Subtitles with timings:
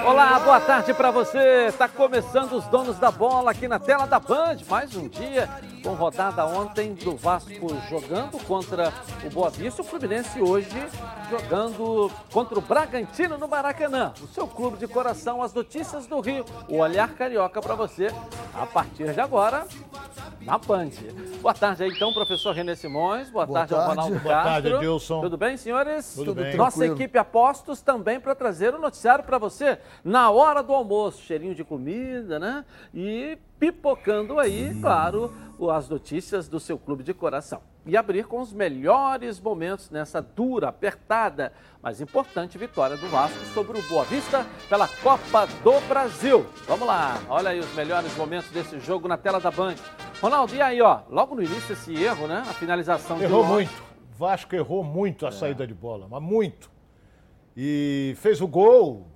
[0.00, 1.66] Olá, boa tarde para você.
[1.68, 4.56] Está começando os donos da bola aqui na tela da Band.
[4.68, 5.48] Mais um dia
[5.82, 8.92] com rodada ontem do Vasco jogando contra
[9.24, 10.68] o Boa Vista, o Fluminense hoje
[11.28, 14.12] jogando contra o Bragantino no Maracanã.
[14.22, 18.08] O seu clube de coração, as notícias do Rio, o olhar carioca para você
[18.54, 19.66] a partir de agora
[20.40, 20.90] na Band.
[21.40, 23.30] Boa tarde aí, então, professor René Simões.
[23.30, 24.42] Boa, Boa tarde, tarde, ao Ronaldo Boa Castro.
[24.42, 25.20] Boa tarde, Edilson.
[25.20, 26.14] Tudo bem, senhores?
[26.14, 26.56] Tudo, Tudo bem.
[26.56, 27.00] Nossa Tranquilo.
[27.00, 31.22] equipe Apostos também para trazer o noticiário para você na hora do almoço.
[31.22, 32.64] Cheirinho de comida, né?
[32.92, 35.32] E pipocando aí, claro,
[35.70, 37.60] as notícias do seu clube de coração.
[37.86, 43.78] E abrir com os melhores momentos nessa dura, apertada, mas importante vitória do Vasco sobre
[43.78, 46.44] o Boa Vista pela Copa do Brasil.
[46.66, 49.76] Vamos lá, olha aí os melhores momentos desse jogo na tela da Band.
[50.20, 52.38] Ronaldo, e aí, ó, logo no início esse erro, né?
[52.38, 53.80] A finalização Errou muito.
[54.18, 55.32] Vasco errou muito a é.
[55.32, 56.68] saída de bola, mas muito.
[57.56, 59.06] E fez o gol,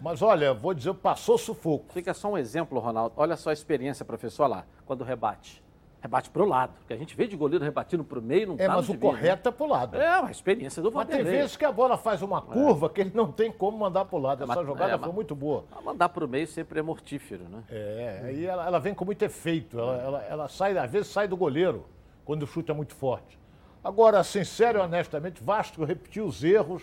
[0.00, 1.92] mas olha, vou dizer, passou sufoco.
[1.92, 3.14] Fica só um exemplo, Ronaldo.
[3.16, 5.62] Olha só a experiência, professor, lá, quando rebate.
[6.02, 8.56] Rebate para o lado, porque a gente vê de goleiro rebatendo para o meio, não
[8.58, 9.54] É, mas o correto né?
[9.54, 9.96] é para o lado.
[9.98, 11.24] É, a experiência do Vanderlei.
[11.24, 12.40] Mas tem vezes que a bola faz uma é.
[12.40, 12.88] curva é.
[12.88, 14.42] que ele não tem como mandar para o lado.
[14.42, 15.64] Essa jogada é, foi muito boa.
[15.84, 17.62] Mandar para o meio sempre é mortífero, né?
[17.68, 19.78] É, aí ela, ela, vem com muito efeito.
[19.78, 21.84] Ela, ela, ela, sai, às vezes sai do goleiro,
[22.24, 23.38] quando o chute é muito forte.
[23.84, 26.82] Agora, sincero e honestamente, Vasco repetiu os erros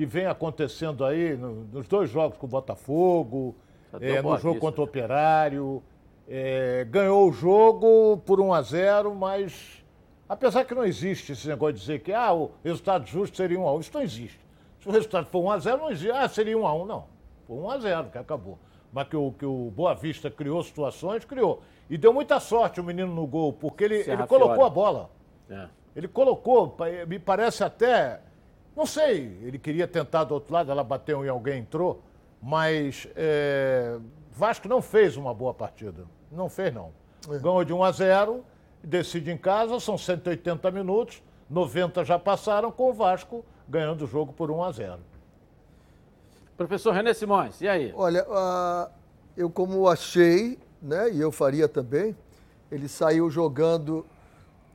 [0.00, 3.54] que vem acontecendo aí no, nos dois jogos com o Botafogo,
[4.00, 5.82] é, no jogo contra o Operário.
[6.26, 9.84] É, ganhou o jogo por 1 a 0 mas
[10.26, 13.68] apesar que não existe esse negócio de dizer que ah, o resultado justo seria 1
[13.68, 14.40] a 1 isso não existe.
[14.80, 17.04] Se o resultado for 1 a 0 não existe, ah, seria 1 a 1 não.
[17.46, 18.58] Foi 1 a 0 que acabou.
[18.90, 21.62] Mas que o, que o Boa Vista criou situações, criou.
[21.90, 25.10] E deu muita sorte o menino no gol, porque ele, ele colocou a bola.
[25.50, 25.68] É.
[25.94, 26.74] Ele colocou,
[27.06, 28.20] me parece até,
[28.80, 32.02] não sei, ele queria tentar do outro lado, ela bateu e alguém entrou,
[32.40, 33.98] mas é,
[34.32, 36.06] Vasco não fez uma boa partida.
[36.32, 36.90] Não fez, não.
[37.28, 37.38] É.
[37.38, 38.42] Ganhou de 1 a 0,
[38.82, 44.32] decide em casa, são 180 minutos, 90 já passaram, com o Vasco ganhando o jogo
[44.32, 45.00] por 1 a 0.
[46.56, 47.92] Professor René Simões, e aí?
[47.94, 48.90] Olha, uh,
[49.36, 52.16] eu como achei, né, e eu faria também,
[52.72, 54.06] ele saiu jogando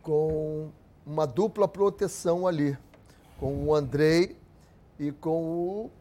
[0.04, 0.70] com
[1.04, 2.78] uma dupla proteção ali,
[3.40, 4.38] com o Andrei
[5.00, 5.92] e com o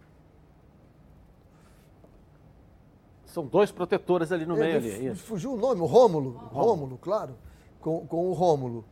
[3.34, 4.76] São dois protetores ali no meio.
[4.76, 6.30] Ali, é fugiu o nome, o Rômulo.
[6.30, 7.34] Rômulo, Rômulo claro.
[7.80, 8.84] Com, com o Rômulo.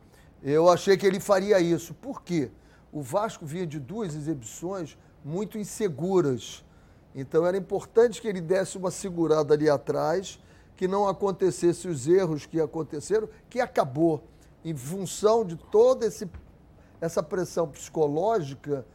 [0.43, 1.93] Eu achei que ele faria isso.
[1.93, 2.51] Por quê?
[2.91, 6.61] O Vasco vinha de duas exibições muito inseguras.
[7.15, 10.37] Então era importante que ele desse uma segurada ali atrás,
[10.75, 14.25] que não acontecesse os erros que aconteceram, que acabou
[14.65, 16.29] em função de toda esse,
[17.03, 18.85] essa pressão psicológica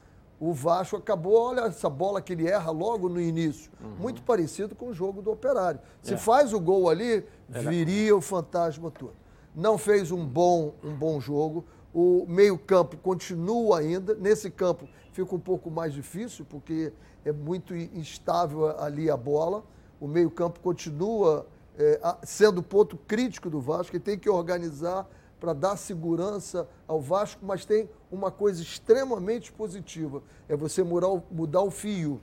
[0.41, 3.71] o Vasco acabou, olha essa bola que ele erra logo no início.
[3.81, 3.97] Uhum.
[3.99, 5.81] Muito parecido com o jogo do Operário.
[6.01, 6.17] Se é.
[6.17, 9.17] faz o gol ali, viria o fantasma todo.
[9.55, 11.65] Não fez um bom, um bom jogo.
[11.93, 14.15] O meio-campo continua ainda.
[14.15, 16.93] Nesse campo fica um pouco mais difícil, porque
[17.25, 19.65] é muito instável ali a bola.
[20.01, 21.47] O meio-campo continua
[21.77, 25.05] é, sendo o ponto crítico do Vasco, que tem que organizar
[25.39, 31.23] para dar segurança ao Vasco, mas tem uma coisa extremamente positiva: é você mudar o,
[31.31, 32.21] mudar o fio.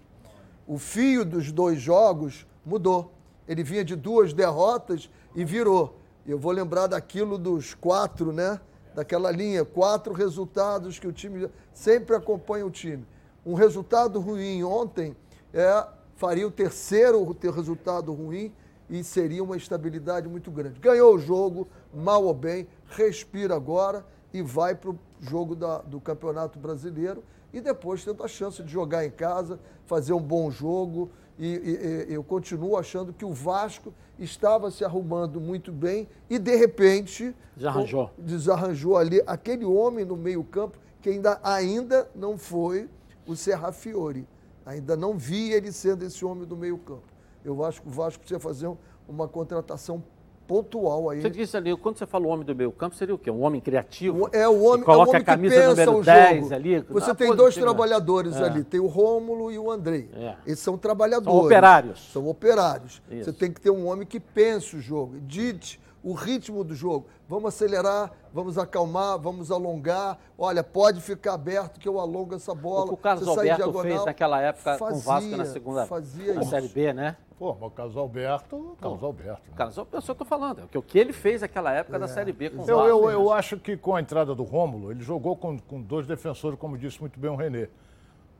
[0.67, 3.11] O fio dos dois jogos mudou.
[3.47, 5.99] Ele vinha de duas derrotas e virou.
[6.25, 8.59] Eu vou lembrar daquilo dos quatro, né?
[8.95, 13.05] Daquela linha, quatro resultados que o time sempre acompanha o time.
[13.45, 15.15] Um resultado ruim ontem
[15.53, 18.51] é, faria o terceiro ter resultado ruim
[18.89, 20.79] e seria uma estabilidade muito grande.
[20.79, 25.99] Ganhou o jogo, mal ou bem, respira agora e vai para o jogo da, do
[25.99, 27.23] Campeonato Brasileiro
[27.53, 31.09] e depois tenta a chance de jogar em casa, fazer um bom jogo.
[31.39, 36.37] E, e, e, eu continuo achando que o Vasco estava se arrumando muito bem e,
[36.37, 42.89] de repente, desarranjou, desarranjou ali aquele homem no meio-campo que ainda, ainda não foi
[43.27, 44.27] o Serrafiore.
[44.65, 47.03] Ainda não vi ele sendo esse homem do meio-campo.
[47.43, 48.69] Eu acho que o Vasco precisa fazer
[49.07, 50.03] uma contratação
[50.47, 51.21] pontual aí.
[51.21, 53.29] Você disse ali, quando você fala o homem do meio campo, seria o quê?
[53.29, 54.29] Um homem criativo?
[54.31, 56.79] É o homem, coloca é o homem a camisa que pensa número 10 ali.
[56.89, 58.43] Você ah, tem dois trabalhadores é.
[58.43, 60.09] ali, tem o Rômulo e o Andrei.
[60.15, 60.35] É.
[60.45, 61.33] Eles são trabalhadores.
[61.33, 62.11] São operários.
[62.11, 63.01] São operários.
[63.09, 63.25] Isso.
[63.25, 67.07] Você tem que ter um homem que pense o jogo, dite o ritmo do jogo.
[67.27, 70.19] Vamos acelerar, vamos acalmar, vamos alongar.
[70.37, 72.85] Olha, pode ficar aberto que eu alongo essa bola.
[72.85, 75.85] O que o Carlos Alberto diagonal, fez naquela época fazia, com o Vasco na segunda
[75.87, 77.17] fazia na Série B, né?
[77.37, 79.41] Pô, mas o Carlos Alberto, Carlos Alberto.
[79.49, 79.53] Né?
[79.57, 81.99] Carlos Alberto, eu estou falando, é o que ele fez naquela época é.
[81.99, 82.89] da Série B com o eu, Vasco.
[82.89, 86.57] Eu, eu acho que com a entrada do Rômulo, ele jogou com, com dois defensores,
[86.57, 87.67] como disse muito bem o Renê.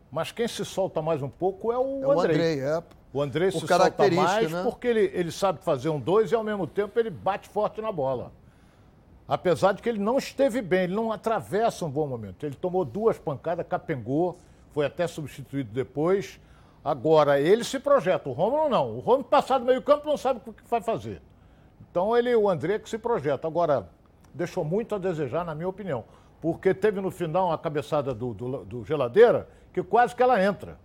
[0.10, 2.16] Mas quem se solta mais um pouco é o é Andrei.
[2.16, 2.84] O Andrei, é.
[3.12, 4.64] O André se solta mais né?
[4.64, 7.92] porque ele, ele sabe fazer um dois e ao mesmo tempo ele bate forte na
[7.92, 8.32] bola.
[9.28, 12.46] Apesar de que ele não esteve bem, ele não atravessa um bom momento.
[12.46, 14.38] Ele tomou duas pancadas, capengou,
[14.72, 16.40] foi até substituído depois.
[16.86, 18.98] Agora, ele se projeta, o Romulo não.
[18.98, 21.20] O Romulo passado do meio campo não sabe o que vai fazer.
[21.90, 23.48] Então ele, o André que se projeta.
[23.48, 23.90] Agora,
[24.32, 26.06] deixou muito a desejar, na minha opinião.
[26.40, 30.78] Porque teve no final uma cabeçada do, do, do geladeira que quase que ela entra.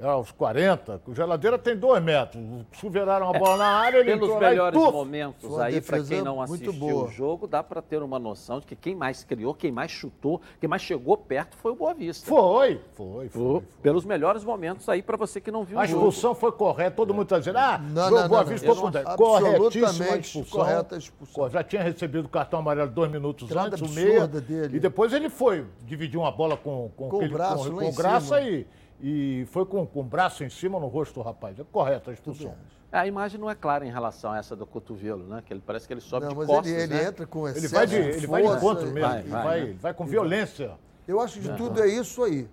[0.00, 2.42] É, aos 40, o geladeira tem dois metros.
[2.72, 4.92] Suveraram a bola na área, ele Pelos e melhores tuf!
[4.92, 8.18] momentos Foi uma aí, para quem não muito assistiu o jogo, dá para ter uma
[8.18, 11.76] noção de que quem mais criou, quem mais chutou, quem mais chegou perto foi o
[11.76, 12.26] Boa Vista.
[12.26, 13.28] Foi, foi, foi.
[13.28, 13.28] Foi.
[13.30, 13.62] foi.
[13.82, 15.98] Pelos melhores momentos aí para você que não viu A o jogo.
[16.08, 18.74] expulsão foi correta, todo mundo está dizendo, ah, Não, não, Boa não, Vista não.
[18.74, 20.58] foi não- corretíssima a absolutamente expulsão.
[20.60, 21.50] correta a expulsão.
[21.50, 24.26] Já tinha recebido o cartão amarelo dois minutos Entrada antes, o meia.
[24.26, 24.76] dele.
[24.76, 27.82] E depois ele foi, dividiu uma bola com, com, Com o aquele- braço com, com
[27.84, 28.40] em graça cima.
[28.50, 28.66] e,
[29.06, 31.58] e foi com, com o braço em cima no rosto do rapaz.
[31.60, 32.54] É correta a expulsão.
[32.90, 35.42] A imagem não é clara em relação a essa do cotovelo, né?
[35.44, 37.04] Que ele parece que ele sobe Não, de mas costas, ele, ele né?
[37.04, 39.18] entra com Ele excesso vai de, de ele vai de força, encontro e- mesmo, vai,
[39.20, 39.66] ele vai, vai, né?
[39.68, 40.72] ele vai com violência.
[41.06, 42.48] Eu acho que de tudo é isso aí.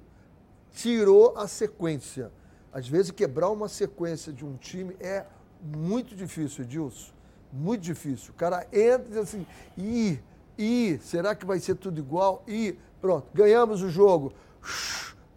[0.73, 2.33] Tirou a sequência.
[2.73, 5.25] Às vezes quebrar uma sequência de um time é
[5.63, 7.13] muito difícil, Edilson.
[7.53, 8.31] Muito difícil.
[8.31, 9.45] O cara entra e diz assim,
[9.77, 10.19] ih,
[10.57, 12.43] ih, será que vai ser tudo igual?
[12.45, 14.33] Ih, pronto, ganhamos o jogo.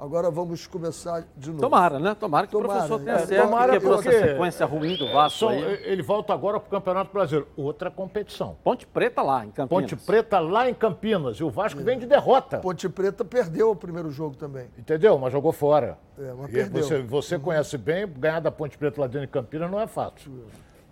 [0.04, 1.60] Agora vamos começar de novo.
[1.62, 2.14] Tomara, né?
[2.14, 4.96] Tomara que Tomara, o professor tenha é, certo, tomara que quebrou porque- essa sequência ruim
[4.96, 5.62] do Vasco São- aí.
[5.84, 7.48] ele volta agora para o Campeonato Brasileiro.
[7.56, 8.56] Outra competição.
[8.62, 9.68] Ponte Preta lá, em Campinas.
[9.90, 11.38] Ponte Preta lá em Campinas.
[11.38, 12.58] E o Vasco vem de derrota.
[12.58, 14.66] Ponte Preta perdeu o primeiro jogo também.
[14.78, 15.18] Entendeu?
[15.18, 15.98] Mas jogou fora.
[16.18, 16.82] É, mas E perdeu.
[16.84, 20.30] Você, você conhece bem, ganhar da Ponte Preta lá dentro de Campinas não é fácil.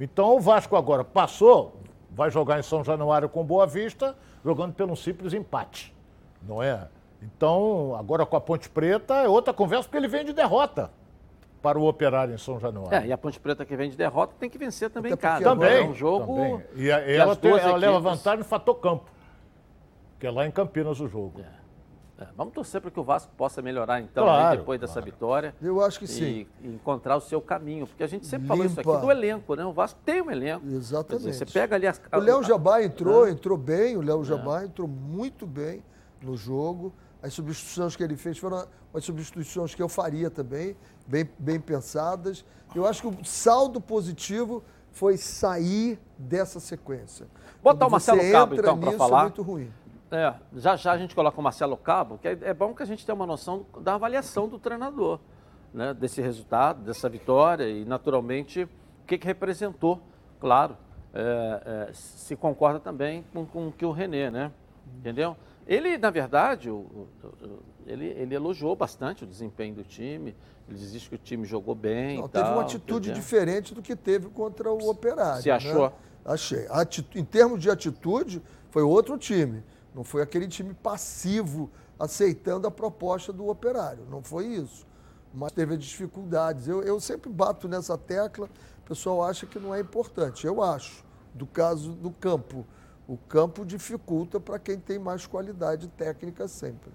[0.01, 1.77] Então o Vasco agora passou,
[2.11, 5.95] vai jogar em São Januário com Boa Vista, jogando pelo um simples empate.
[6.43, 6.89] Não é?
[7.23, 10.91] Então, agora com a Ponte Preta é outra conversa, porque ele vem de derrota
[11.63, 12.93] para o Operário em São Januário.
[12.99, 15.45] É, e a Ponte Preta que vem de derrota tem que vencer também em casa.
[15.45, 15.77] também.
[15.77, 16.27] É um jogo.
[16.35, 16.63] também.
[16.75, 19.05] E, a- ela, tem- ela leva vantagem no fator campo,
[20.19, 21.41] que é lá em Campinas o jogo.
[22.19, 25.55] É, vamos torcer para que o Vasco possa melhorar então Claro, aí, depois dessa vitória.
[25.63, 26.47] Eu acho que sim.
[26.63, 29.01] E, e encontrar o seu caminho, porque a gente sempre falou isso aqui Limpa.
[29.01, 29.65] do elenco, né?
[29.65, 30.65] O Vasco tem um elenco.
[30.67, 31.25] Exatamente.
[31.27, 33.33] Dizer, você pega ali as O Léo Jabá entrou, né?
[33.33, 34.07] entrou bem, o É.
[34.07, 35.83] Léo Jabá entrou muito bem
[36.21, 36.93] no jogo.
[37.23, 40.77] As substituições que ele fez foram as substituições que eu faria também,
[41.07, 42.45] bem, bem pensadas.
[42.75, 47.27] Eu acho que o saldo positivo foi sair dessa sequência.
[47.63, 49.21] Botar o Marcelo Cabo, então, pra nisso, falar.
[49.21, 49.73] É muito ruim.
[50.11, 52.87] É, já já a gente coloca o Marcelo Cabo, que é, é bom que a
[52.87, 55.21] gente tenha uma noção da avaliação do treinador,
[55.73, 55.95] né?
[55.95, 60.03] Desse resultado, dessa vitória e, naturalmente, o que, que representou,
[60.39, 60.77] claro.
[61.15, 64.51] é, é, se concorda também com, com o que o Renê, né?
[64.99, 65.37] Entendeu?
[65.67, 67.09] Ele, na verdade, o- o-
[67.87, 70.35] ele, ele elogiou bastante o desempenho do time,
[70.69, 72.19] ele disse que o time jogou bem.
[72.19, 73.15] Não, teve uma atitude entendeu?
[73.23, 75.43] diferente do que teve contra o Operário.
[75.43, 75.87] Se achou?
[75.89, 75.93] né?
[76.25, 76.67] Achei.
[76.69, 79.63] A atitu- Em termos de atitude, foi outro time.
[79.95, 84.05] Não foi aquele time passivo aceitando a proposta do Operário.
[84.11, 84.87] Não foi isso.
[85.35, 86.69] Mas teve dificuldades.
[86.69, 88.49] Eu, eu sempre bato nessa tecla.
[88.85, 90.47] O pessoal acha que não é importante.
[90.47, 91.05] Eu acho.
[91.35, 92.67] Do caso do campo.
[93.07, 96.91] O campo dificulta para quem tem mais qualidade técnica sempre.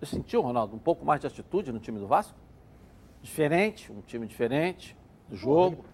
[0.00, 2.34] Você sentiu, Ronaldo, um pouco mais de atitude no time do Vasco?
[3.22, 4.96] Diferente, um time diferente
[5.28, 5.84] do jogo.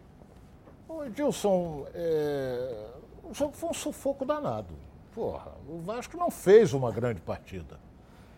[0.89, 2.91] Ô, Edilson, é,
[3.25, 4.75] o jogo foi um sufoco danado.
[5.15, 7.79] Porra, o Vasco não fez uma grande partida.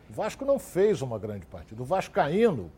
[0.08, 1.82] O Vasco não fez uma grande partida.
[1.82, 2.70] O Vascaíno,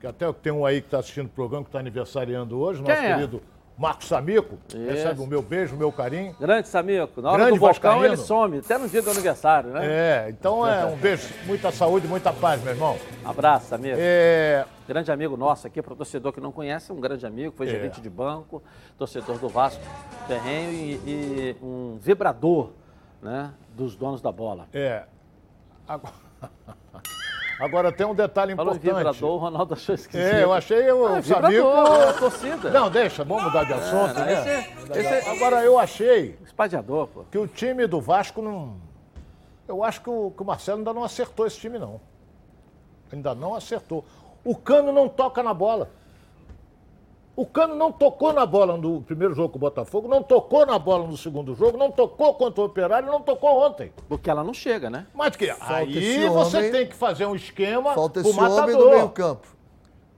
[0.00, 2.92] que até tem um aí que está assistindo o programa, que está aniversariando hoje, nosso
[2.92, 3.14] Quem é?
[3.14, 3.42] querido
[3.76, 4.78] Marcos Samico, Isso.
[4.78, 6.34] recebe o meu beijo, o meu carinho.
[6.38, 8.04] Grande Samico, na hora Grande do Vulcão vascaíno.
[8.06, 9.80] ele some, até no dia do aniversário, né?
[9.84, 12.96] É, então é um beijo, muita saúde, muita paz, meu irmão.
[13.24, 13.96] Abraço, Samico.
[13.98, 17.66] É, Grande amigo nosso aqui, para o torcedor que não conhece, um grande amigo, foi
[17.66, 17.70] É.
[17.70, 18.62] gerente de banco,
[18.98, 19.82] torcedor do Vasco,
[20.28, 22.70] terreno e, e um vibrador
[23.22, 24.68] né, dos donos da bola.
[24.72, 25.04] é.
[25.88, 26.14] Agora,
[27.60, 28.96] agora tem um detalhe Falou importante.
[28.96, 30.22] vibrador, o Ronaldo achou esquisito.
[30.34, 31.50] É, eu achei o Ah, Samico.
[31.50, 32.70] vibrador, é a torcida.
[32.70, 34.32] Não, deixa, vamos mudar de assunto, Ah, né?
[34.92, 37.24] esse- esse- Agora, eu achei Espalhador, pô.
[37.30, 38.76] que o time do Vasco não.
[39.66, 42.00] Eu acho que o, que o Marcelo ainda não acertou esse time, não.
[43.12, 44.04] Ainda não acertou.
[44.44, 45.88] O Cano não toca na bola.
[47.36, 50.78] O Cano não tocou na bola no primeiro jogo com o Botafogo, não tocou na
[50.78, 53.92] bola no segundo jogo, não tocou contra o Operário, não tocou ontem.
[54.08, 55.06] Porque ela não chega, né?
[55.12, 58.50] Mas que esse aí você homem- tem que fazer um esquema Falta pro esse homem
[58.52, 58.84] matador.
[58.84, 59.48] no meio-campo.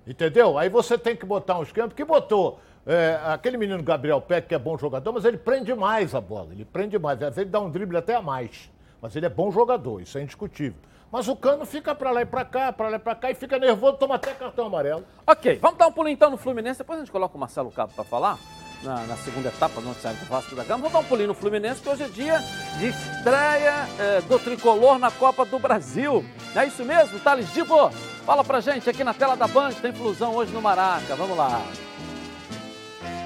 [0.06, 0.58] Entendeu?
[0.58, 4.54] Aí você tem que botar um esquema, porque botou é, aquele menino Gabriel Peck, que
[4.54, 6.48] é bom jogador, mas ele prende mais a bola.
[6.52, 7.14] Ele prende mais.
[7.20, 8.70] Às vezes ele dá um drible até a mais.
[9.06, 10.80] Mas ele é bom jogador, isso é indiscutível.
[11.12, 13.36] Mas o Cano fica para lá e para cá, para lá e para cá, e
[13.36, 15.04] fica nervoso, toma até cartão amarelo.
[15.24, 17.92] Ok, vamos dar um pulinho então no Fluminense, depois a gente coloca o Marcelo Cabo
[17.94, 18.36] para falar.
[18.82, 20.88] Na, na, segunda etapa do noticiário do Vasco da Gama.
[20.88, 22.40] Vamos dar um pulinho no Fluminense, que hoje é dia
[22.78, 26.24] de estreia é, do Tricolor na Copa do Brasil.
[26.54, 27.20] É isso mesmo?
[27.20, 27.88] Thales Dibo,
[28.26, 31.14] fala pra gente aqui na tela da Band, tem flusão hoje no Maraca.
[31.14, 31.64] Vamos lá.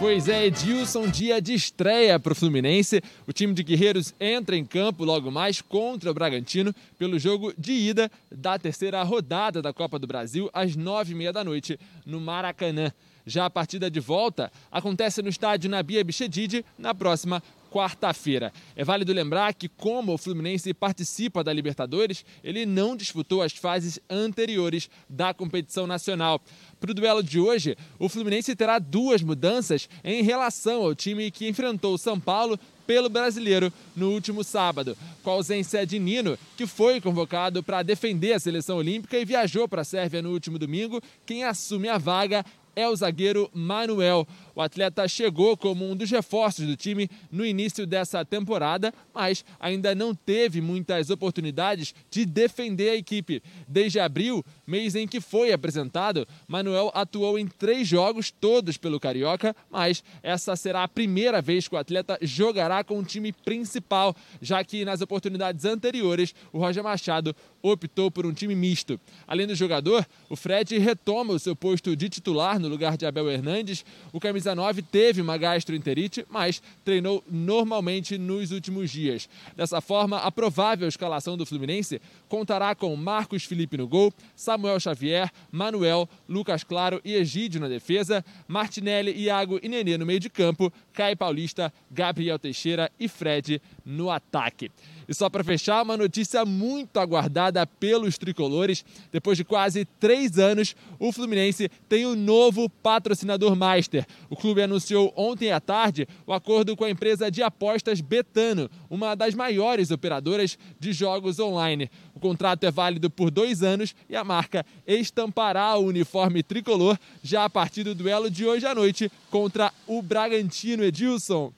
[0.00, 3.02] Pois é, Edilson, dia de estreia para o Fluminense.
[3.26, 7.72] O time de Guerreiros entra em campo logo mais contra o Bragantino pelo jogo de
[7.72, 12.18] ida da terceira rodada da Copa do Brasil às nove e meia da noite no
[12.18, 12.90] Maracanã.
[13.26, 18.52] Já a partida de volta acontece no estádio Nabia Bichedid na próxima quarta-feira.
[18.74, 24.00] É válido lembrar que, como o Fluminense participa da Libertadores, ele não disputou as fases
[24.10, 26.40] anteriores da competição nacional.
[26.80, 31.48] Para o duelo de hoje, o Fluminense terá duas mudanças em relação ao time que
[31.48, 36.66] enfrentou o São Paulo pelo brasileiro no último sábado, com a ausência de Nino, que
[36.66, 41.00] foi convocado para defender a seleção olímpica e viajou para a Sérvia no último domingo.
[41.24, 44.26] Quem assume a vaga é o zagueiro Manuel.
[44.60, 49.94] O atleta chegou como um dos reforços do time no início dessa temporada, mas ainda
[49.94, 53.42] não teve muitas oportunidades de defender a equipe.
[53.66, 59.56] Desde abril, mês em que foi apresentado, Manuel atuou em três jogos, todos pelo Carioca,
[59.70, 64.62] mas essa será a primeira vez que o atleta jogará com o time principal, já
[64.62, 69.00] que nas oportunidades anteriores o Roger Machado optou por um time misto.
[69.26, 73.30] Além do jogador, o Fred retoma o seu posto de titular no lugar de Abel
[73.30, 73.84] Hernandes.
[74.12, 79.28] O camisa 19 teve uma gastroenterite, mas treinou normalmente nos últimos dias.
[79.56, 85.30] Dessa forma, a provável escalação do Fluminense contará com Marcos Felipe no gol, Samuel Xavier,
[85.52, 90.72] Manuel, Lucas Claro e Egídio na defesa, Martinelli, Iago e Nenê no meio de campo,
[90.92, 94.70] Caio Paulista, Gabriel Teixeira e Fred no ataque.
[95.10, 98.84] E só para fechar, uma notícia muito aguardada pelos tricolores.
[99.10, 104.06] Depois de quase três anos, o Fluminense tem um novo patrocinador master.
[104.30, 109.16] O clube anunciou ontem à tarde o acordo com a empresa de apostas Betano, uma
[109.16, 111.90] das maiores operadoras de jogos online.
[112.14, 117.44] O contrato é válido por dois anos e a marca estampará o uniforme tricolor já
[117.44, 121.52] a partir do duelo de hoje à noite contra o Bragantino Edilson.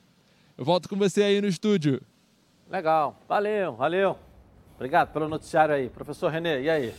[0.56, 2.00] Eu volto com você aí no estúdio.
[2.70, 4.18] Legal, valeu, valeu.
[4.76, 5.90] Obrigado pelo noticiário aí.
[5.90, 6.94] Professor Renê, e aí?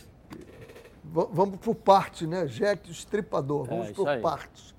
[1.02, 2.46] V vamos por parte, né?
[2.46, 4.20] Jack Estripador, vamos é, por aí.
[4.20, 4.73] partes.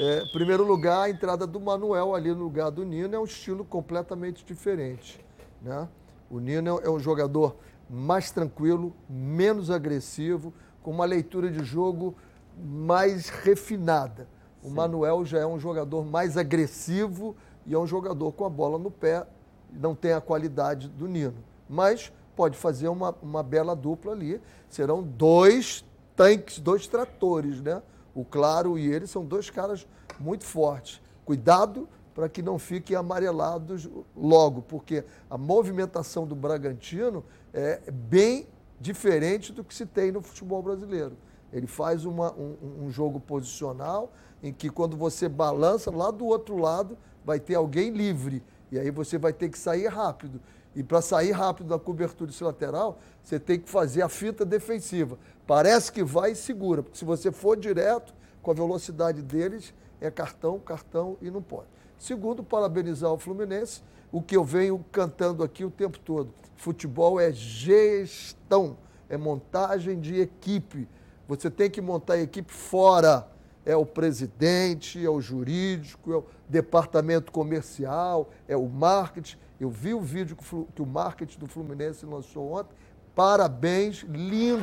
[0.00, 3.64] É, primeiro lugar, a entrada do Manuel ali no lugar do Nino é um estilo
[3.64, 5.24] completamente diferente.
[5.60, 5.88] Né?
[6.30, 7.56] O Nino é um jogador
[7.90, 12.14] mais tranquilo, menos agressivo, com uma leitura de jogo
[12.56, 14.28] mais refinada.
[14.62, 14.74] O Sim.
[14.74, 17.34] Manuel já é um jogador mais agressivo
[17.66, 19.26] e é um jogador com a bola no pé
[19.72, 21.44] não tem a qualidade do Nino.
[21.68, 24.40] Mas pode fazer uma, uma bela dupla ali.
[24.68, 25.84] Serão dois
[26.16, 27.82] tanques, dois tratores, né?
[28.18, 29.86] O Claro e ele são dois caras
[30.18, 31.00] muito fortes.
[31.24, 38.48] Cuidado para que não fiquem amarelados logo, porque a movimentação do Bragantino é bem
[38.80, 41.16] diferente do que se tem no futebol brasileiro.
[41.52, 46.56] Ele faz uma, um, um jogo posicional em que quando você balança, lá do outro
[46.56, 48.42] lado vai ter alguém livre.
[48.72, 50.40] E aí você vai ter que sair rápido.
[50.78, 55.18] E para sair rápido da cobertura lateral, você tem que fazer a fita defensiva.
[55.44, 60.08] Parece que vai e segura, porque se você for direto com a velocidade deles, é
[60.08, 61.66] cartão, cartão e não pode.
[61.98, 63.82] Segundo, parabenizar o Fluminense,
[64.12, 66.32] o que eu venho cantando aqui o tempo todo.
[66.54, 70.88] Futebol é gestão, é montagem de equipe.
[71.26, 73.26] Você tem que montar a equipe fora
[73.68, 79.36] é o presidente, é o jurídico, é o departamento comercial, é o marketing.
[79.60, 80.36] Eu vi o vídeo
[80.74, 82.74] que o marketing do Fluminense lançou ontem.
[83.14, 84.62] Parabéns, lindo,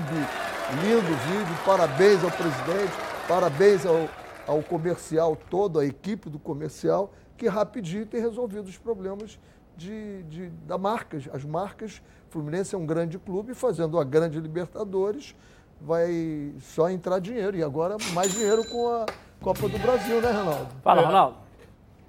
[0.82, 1.58] lindo vídeo.
[1.66, 2.94] Parabéns ao presidente,
[3.28, 4.08] parabéns ao,
[4.48, 9.38] ao comercial todo, a equipe do comercial, que rapidinho tem resolvido os problemas
[9.76, 11.28] de, de, da marcas.
[11.34, 15.36] As marcas, Fluminense é um grande clube, fazendo a grande Libertadores
[15.82, 17.58] vai só entrar dinheiro.
[17.58, 19.06] E agora mais dinheiro com a
[19.42, 20.68] Copa do Brasil, né, Ronaldo?
[20.82, 21.45] Fala, Ronaldo.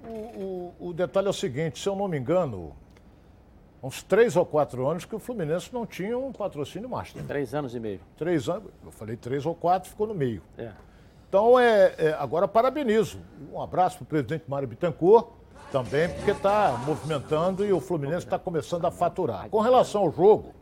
[0.07, 2.73] O, o, o, detalhe é o seguinte, se eu não me engano,
[3.83, 7.23] uns três ou quatro anos que o Fluminense não tinha um patrocínio master.
[7.25, 7.99] Três anos e meio.
[8.15, 10.41] Três anos, eu falei três ou quatro, ficou no meio.
[10.57, 10.71] É.
[11.27, 13.19] Então, é, é, agora parabenizo.
[13.51, 15.27] Um abraço para o presidente Mário Bittencourt,
[15.71, 19.49] também, porque está movimentando e o Fluminense está começando a faturar.
[19.49, 20.53] Com relação ao jogo,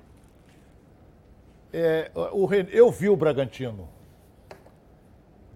[1.72, 3.88] é, o, eu vi o Bragantino.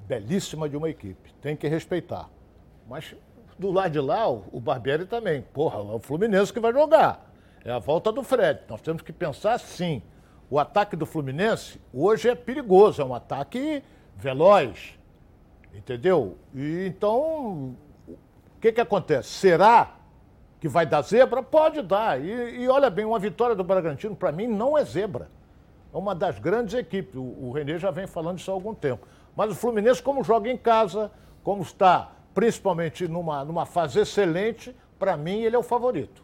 [0.08, 1.34] Belíssima de uma equipe.
[1.42, 2.30] Tem que respeitar.
[2.88, 3.16] Mas
[3.60, 5.42] do lado de lá, o, Barbieri também.
[5.42, 7.30] Porra, é o Fluminense que vai jogar.
[7.66, 8.62] É a volta do Fred.
[8.70, 10.02] Nós temos que pensar assim.
[10.50, 13.84] O ataque do Fluminense hoje é perigoso, é um ataque
[14.16, 14.98] veloz.
[15.76, 16.38] Entendeu?
[16.56, 17.76] E então,
[18.08, 19.28] o que, que acontece?
[19.28, 19.96] Será
[20.60, 21.44] que vai dar zebra?
[21.44, 22.20] Pode dar.
[22.20, 25.30] E, e olha bem, uma vitória do Bragantino, para mim, não é zebra.
[25.94, 27.16] É uma das grandes equipes.
[27.16, 29.06] O, o Renê já vem falando isso há algum tempo.
[29.36, 31.12] Mas o Fluminense, como joga em casa,
[31.44, 36.24] como está principalmente numa, numa fase excelente, para mim ele é o favorito.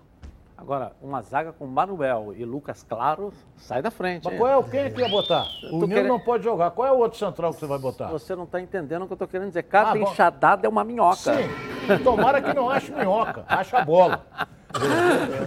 [0.57, 4.23] Agora, uma zaga com Manuel e Lucas Claro sai da frente.
[4.23, 5.45] Mas qual é o quem é que ia botar?
[5.63, 6.71] O Nino querendo- não pode jogar.
[6.71, 8.07] Qual é o outro central que você vai botar?
[8.07, 9.63] Você não está entendendo o que eu estou querendo dizer.
[9.63, 11.17] Cada Ah, enxadada é uma minhoca.
[11.17, 12.01] Sim.
[12.01, 14.25] Tomara que não ache minhoca, acha a bola.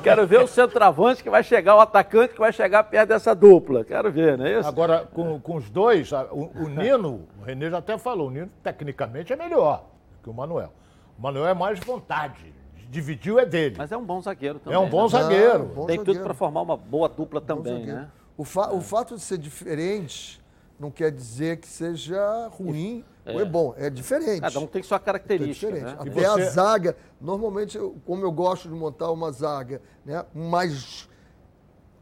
[0.02, 3.86] Quero ver o centroavante que vai chegar, o atacante que vai chegar perto dessa dupla.
[3.86, 4.68] Quero ver, não é isso?
[4.68, 8.50] Agora, com, com os dois, o, o Nino, o Renê já até falou, o Nino
[8.62, 9.84] tecnicamente é melhor
[10.28, 10.72] que o Manuel.
[11.18, 12.54] O Manuel é mais vontade.
[12.90, 13.74] Dividiu é dele.
[13.78, 14.78] Mas é um bom zagueiro também.
[14.78, 15.08] É um bom né?
[15.08, 15.64] zagueiro.
[15.66, 16.24] bom Tem tudo zagueiro.
[16.24, 18.08] para formar uma boa dupla Bom também, né?
[18.36, 20.40] O, fa- o fato de ser diferente
[20.78, 23.74] não quer dizer que seja ruim ou é bom.
[23.76, 24.40] É diferente.
[24.40, 25.96] Cada um tem sua É característica, diferente.
[25.96, 25.96] né?
[26.00, 31.08] Até você- a zaga, normalmente, como eu gosto de montar uma zaga, né, mais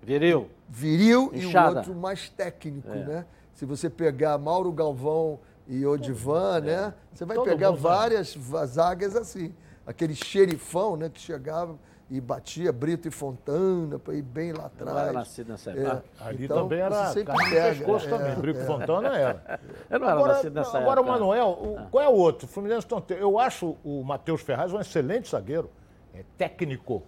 [0.02, 0.49] Viril.
[0.68, 1.78] viril e o Inchada.
[1.78, 3.04] outro mais técnico, É.
[3.04, 3.26] né?
[3.54, 6.94] Se você pegar Mauro Galvão e Odivan, né?
[7.12, 9.54] Você vai Todo pegar várias zagas assim.
[9.87, 11.08] Aquele xerifão, né?
[11.08, 11.76] Que chegava
[12.08, 15.08] e batia Brito e Fontana para ir bem lá Eu não atrás.
[15.08, 16.04] era nascido nessa É, época.
[16.20, 18.32] Ali então, também era carne pega, pescoço é, também.
[18.32, 18.64] é, Brico é.
[18.64, 19.61] Fontana era.
[19.90, 21.02] Eu não era agora, nascido nessa agora época.
[21.02, 22.46] o Manuel, o- qual é o outro?
[22.46, 23.16] O Fluminense não tem.
[23.18, 25.68] Eu acho o Matheus Ferraz um excelente zagueiro.
[26.14, 27.02] É técnico.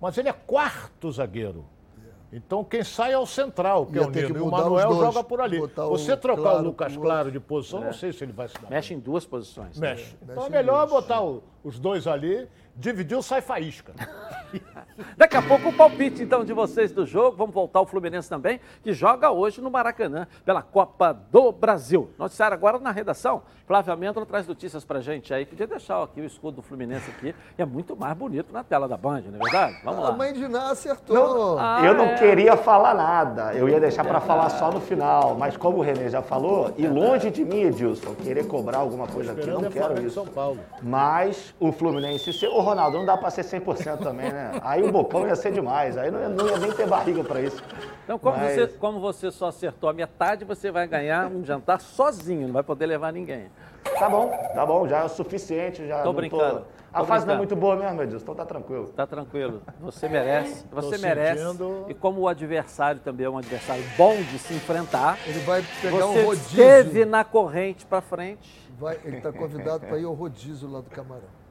[0.00, 1.64] Mas ele é quarto zagueiro.
[2.32, 4.38] Então quem sai é o central, que Ia é o Nino.
[4.38, 5.60] E o Manuel dois, joga por ali.
[5.60, 8.48] o Você trocar o Claro Lucas pro Claro de posição, não sei se ele vai
[8.48, 8.70] se dar.
[8.70, 9.78] Mexe em duas posições.
[9.78, 10.16] Mexe.
[10.22, 10.90] Então Mexe é melhor duas.
[11.02, 13.92] botar o- os dois ali, dividiu, sai faísca.
[15.16, 17.36] Daqui a pouco o palpite, então, de vocês do jogo.
[17.36, 22.10] Vamos voltar ao Fluminense também, que joga hoje no Maracanã, pela Copa do Brasil.
[22.18, 23.42] Noticiário agora na redação.
[23.66, 25.46] Flávio Amêndola traz notícias pra gente aí.
[25.46, 27.34] Podia deixar aqui o escudo do Fluminense aqui.
[27.56, 29.76] É muito mais bonito na tela da Band, não é verdade?
[29.84, 30.12] Vamos A lá.
[30.16, 31.14] mãe de Ná acertou.
[31.16, 32.14] Não, Ah, eu não é.
[32.14, 35.34] queria falar nada, eu ia deixar para falar só no final.
[35.36, 39.32] Mas como o Renê já falou, e longe de mim, Edilson, querer cobrar alguma coisa
[39.32, 40.14] aqui, não é quero isso.
[40.16, 40.58] São Paulo.
[40.82, 44.50] Mas o Fluminense, se- o Ronaldo não dá para ser 100% também, né?
[44.62, 47.40] Aí o Bocão ia ser demais, aí não ia, não ia nem ter barriga para
[47.40, 47.62] isso.
[48.04, 51.80] Então, como, Mas- você, como você só acertou a metade, você vai ganhar um jantar
[51.80, 53.46] sozinho, não vai poder levar ninguém.
[53.98, 57.26] Tá bom, tá bom, já é o suficiente, já Tô não brincando, A tô fase
[57.26, 57.32] não brincando.
[57.32, 58.86] é muito boa mesmo, Edilson, então tá tranquilo.
[58.88, 59.62] Tá tranquilo.
[59.80, 60.64] Você merece.
[60.70, 61.42] Você Tô merece.
[61.44, 65.64] sentindo- E como o adversário também é um adversário bom de se enfrentar, Ele vai
[65.80, 66.62] pegar um você rodízio.
[66.62, 68.70] esteve na corrente pra frente.
[68.78, 71.41] Vai- ele está convidado para ir ao rodízio lá do Camarão.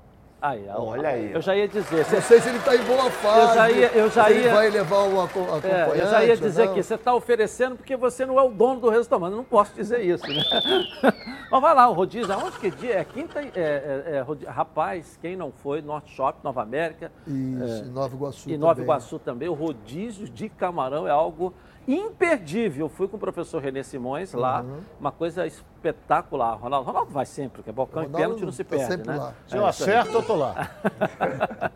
[0.42, 0.66] Aí.
[0.76, 1.32] Olha aí.
[1.32, 1.98] Eu já ia dizer.
[1.98, 3.54] Não Você, sei se ele está em boa fase.
[3.54, 6.00] já ia- eu já se ele ia- vai levar um aco- acompanhante.
[6.00, 6.74] é, eu já ia dizer não.
[6.74, 9.32] que você está oferecendo porque você não é o dono do restaurante.
[9.32, 10.42] Eu não posso dizer isso, né?
[11.52, 12.94] Mas vai lá, o rodízio, aonde que é dia?
[13.00, 13.40] É quinta.
[13.44, 17.12] e- É, é, é, rapaz, quem não foi, Norte Shop, Nova América.
[17.28, 18.84] Isso, em Nova Iguaçu E Nova também.
[18.86, 21.54] Iguaçu também, o rodízio de camarão é algo
[21.88, 22.86] imperdível.
[22.86, 24.80] Eu fui com o professor Renê Simões lá, Uhum.
[25.00, 26.56] uma coisa espetacular.
[26.56, 29.18] Ronaldo, Ronaldo vai sempre, porque bocão Ronaldo e pênalti não se tá perde, sempre né?
[29.18, 29.34] lá.
[29.48, 30.70] Se eu É acerto, eu tô lá.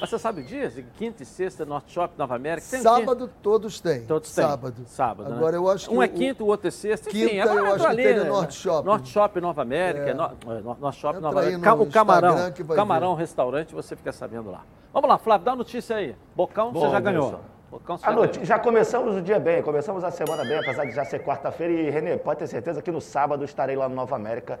[0.00, 0.70] Mas você sabe o dia?
[0.98, 2.66] Quinta e sexta, Norte Shop, Nova América.
[2.70, 2.80] Tem?
[2.80, 4.04] Sábado todos têm.
[4.04, 4.44] Todos têm.
[4.44, 4.82] Sábado.
[4.86, 5.30] Sábado.
[5.30, 5.36] né?
[5.36, 7.08] Agora eu acho que Um é o- quinta, o outro é sexta.
[7.08, 8.28] Enfim, Quinta, é eu acho que ali, tem no né?
[8.28, 8.86] Norte Shopping.
[8.86, 10.10] Norte Shopping, Nova América.
[10.10, 10.14] É.
[10.14, 11.74] No, é, Nor- Norte Shopping, Entra Nova América.
[11.74, 12.52] o Camarão.
[12.52, 14.62] Que Camarão Restaurante, você fica sabendo lá.
[14.92, 16.14] Vamos lá, Flávio, dá a notícia aí.
[16.34, 17.24] Bocão, você Bom, já ganhou.
[17.26, 17.40] Wilson.
[18.14, 21.72] Noite, já começamos o dia bem, começamos a semana bem, apesar de já ser quarta-feira.
[21.72, 24.60] E, Renê, pode ter certeza que no sábado estarei lá no Nova América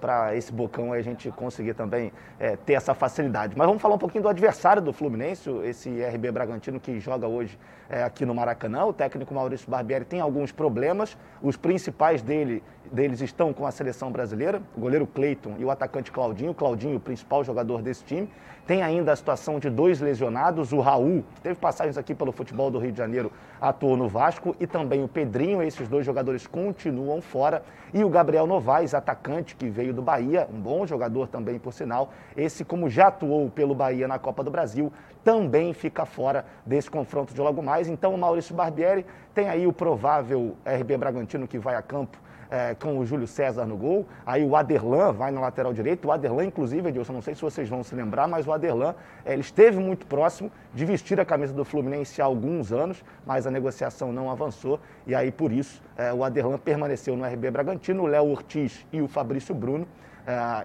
[0.00, 3.54] para esse bocão a gente conseguir também eh, ter essa facilidade.
[3.56, 7.56] Mas vamos falar um pouquinho do adversário do Fluminense, esse RB Bragantino que joga hoje
[7.88, 8.84] eh, aqui no Maracanã.
[8.84, 14.10] O técnico Maurício Barbieri tem alguns problemas, os principais dele, deles estão com a seleção
[14.10, 16.54] brasileira, o goleiro Cleiton e o atacante Claudinho.
[16.54, 18.28] Claudinho, o principal jogador desse time.
[18.66, 22.70] Tem ainda a situação de dois lesionados, o Raul, que teve passagens aqui pelo futebol
[22.70, 27.20] do Rio de Janeiro, atuou no Vasco, e também o Pedrinho, esses dois jogadores continuam
[27.20, 27.64] fora.
[27.92, 32.12] E o Gabriel Novaes, atacante que veio do Bahia, um bom jogador também, por sinal,
[32.36, 34.92] esse, como já atuou pelo Bahia na Copa do Brasil,
[35.24, 37.88] também fica fora desse confronto de logo mais.
[37.88, 42.18] Então, o Maurício Barbieri tem aí o provável RB Bragantino que vai a campo
[42.50, 44.06] é, com o Júlio César no gol.
[44.26, 46.06] Aí o Aderlan vai na lateral direita.
[46.06, 49.32] O Aderlan, inclusive, Edilson, não sei se vocês vão se lembrar, mas o Aderlan é,
[49.32, 53.50] ele esteve muito próximo de vestir a camisa do Fluminense há alguns anos, mas a
[53.50, 54.80] negociação não avançou.
[55.06, 58.02] E aí, por isso, é, o Aderlan permaneceu no RB Bragantino.
[58.02, 59.86] O Léo Ortiz e o Fabrício Bruno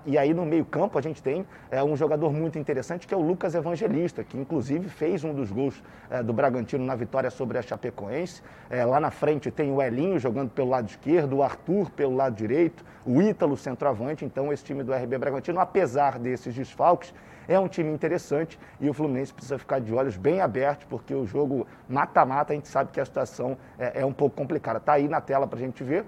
[0.05, 3.17] e aí no meio campo a gente tem é, um jogador muito interessante que é
[3.17, 7.57] o Lucas Evangelista, que inclusive fez um dos gols é, do Bragantino na vitória sobre
[7.57, 8.41] a Chapecoense.
[8.69, 12.35] É, lá na frente tem o Elinho jogando pelo lado esquerdo, o Arthur pelo lado
[12.35, 14.25] direito, o Ítalo centroavante.
[14.25, 17.13] Então esse time do RB Bragantino, apesar desses desfalques,
[17.47, 21.25] é um time interessante e o Fluminense precisa ficar de olhos bem abertos, porque o
[21.25, 24.79] jogo mata-mata, a gente sabe que a situação é, é um pouco complicada.
[24.79, 26.05] Está aí na tela para a gente ver.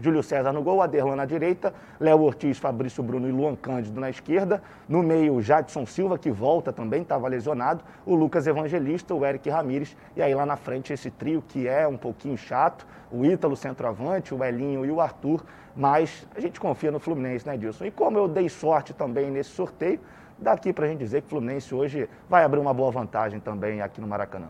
[0.00, 4.08] Júlio César no gol, Aderlan na direita, Léo Ortiz, Fabrício Bruno e Luan Cândido na
[4.08, 4.62] esquerda.
[4.88, 7.82] No meio, Jadson Silva, que volta também, estava lesionado.
[8.06, 9.96] O Lucas Evangelista, o Eric Ramires.
[10.16, 12.86] E aí lá na frente, esse trio que é um pouquinho chato.
[13.10, 15.44] O Ítalo, centroavante, o Elinho e o Arthur.
[15.74, 17.86] Mas a gente confia no Fluminense, né, Dilson?
[17.86, 20.00] E como eu dei sorte também nesse sorteio,
[20.38, 23.80] daqui para a gente dizer que o Fluminense hoje vai abrir uma boa vantagem também
[23.80, 24.48] aqui no Maracanã.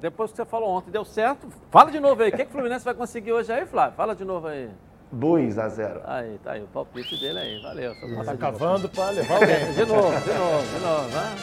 [0.00, 2.28] Depois que você falou ontem deu certo, fala de novo aí.
[2.28, 3.96] O que, que o Fluminense vai conseguir hoje aí, Flávio?
[3.96, 4.70] Fala de novo aí.
[5.12, 6.00] 2 a 0.
[6.04, 7.92] Aí, tá aí, o palpite dele aí, valeu.
[8.24, 9.72] Tá cavando para levar alguém.
[9.72, 11.36] De novo, de novo, de novo, né?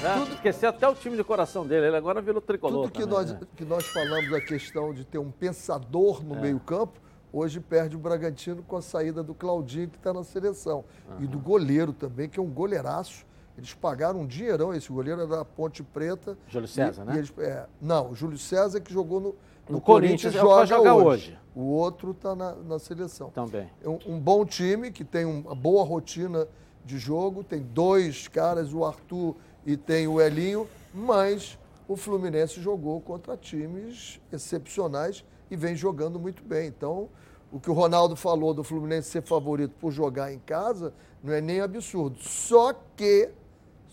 [0.00, 0.32] Já Tudo...
[0.34, 2.82] Esqueci até o time de coração dele, ele agora virou tricolor.
[2.82, 3.40] Tudo que, também, nós, né?
[3.56, 6.40] que nós falamos da questão de ter um pensador no é.
[6.40, 7.00] meio-campo,
[7.32, 10.84] hoje perde o Bragantino com a saída do Claudinho, que está na seleção.
[11.08, 11.24] Uhum.
[11.24, 13.26] E do goleiro também, que é um goleiraço.
[13.58, 16.38] Eles pagaram um dinheirão, esse goleiro é da Ponte Preta.
[16.46, 17.14] Júlio César, e, né?
[17.16, 19.28] E eles, é, não, o Júlio César que jogou no,
[19.68, 21.06] no, no Corinthians, Corinthians joga, hoje.
[21.06, 21.38] hoje.
[21.56, 23.30] O outro está na, na, seleção.
[23.30, 23.68] Também.
[23.82, 26.46] É um, um, bom time que tem uma boa rotina
[26.84, 29.34] de jogo, tem dois caras, o Arthur
[29.66, 36.44] e tem o Elinho, mas o Fluminense jogou contra times excepcionais e vem jogando muito
[36.44, 36.68] bem.
[36.68, 37.08] Então,
[37.50, 41.40] o que o Ronaldo falou do Fluminense ser favorito por jogar em casa não é
[41.40, 42.18] nem absurdo.
[42.20, 43.30] Só que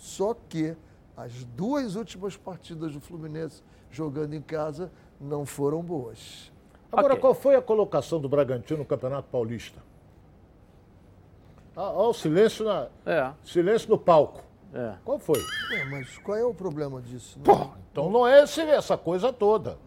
[0.05, 0.77] só que
[1.17, 6.51] as duas últimas partidas do Fluminense jogando em casa não foram boas.
[6.91, 7.21] Agora, okay.
[7.21, 9.81] qual foi a colocação do Bragantino no Campeonato Paulista?
[11.75, 13.31] Ah, ó, o silêncio, na, é.
[13.43, 14.43] silêncio no palco.
[14.73, 14.93] É.
[15.03, 15.39] Qual foi?
[15.73, 17.39] É, mas qual é o problema disso?
[17.43, 19.77] Pô, então não é esse, essa coisa toda.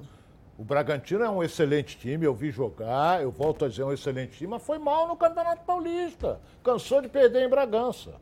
[0.59, 3.93] O Bragantino é um excelente time, eu vi jogar, eu volto a dizer, é um
[3.93, 6.41] excelente time, mas foi mal no Campeonato Paulista.
[6.65, 8.15] Cansou de perder em Bragança.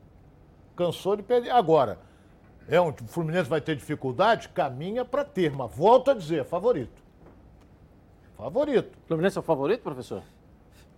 [0.76, 1.50] Cansou de perder.
[1.50, 1.98] Agora,
[2.68, 4.48] é um, o Fluminense vai ter dificuldade?
[4.50, 7.02] Caminha para ter, mas volto a dizer, favorito.
[8.36, 8.96] Favorito.
[9.04, 10.22] O Fluminense é o favorito, professor?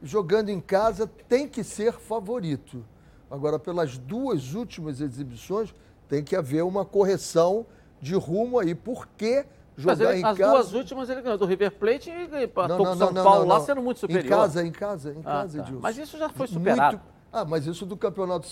[0.03, 2.85] Jogando em casa tem que ser favorito.
[3.31, 5.75] Agora, pelas duas últimas exibições,
[6.09, 7.67] tem que haver uma correção
[8.01, 8.75] de rumo aí.
[8.75, 9.45] Por que
[9.77, 10.59] jogar ele, em as casa?
[10.59, 13.83] As duas últimas ele ganhou do River Plate e empatou com São Paulo lá sendo
[13.83, 14.25] muito superior.
[14.25, 15.73] Em casa, em casa, em ah, casa, tá.
[15.81, 16.97] Mas isso já foi superado.
[16.97, 17.18] Muito...
[17.33, 18.49] Ah, mas isso do Campeonato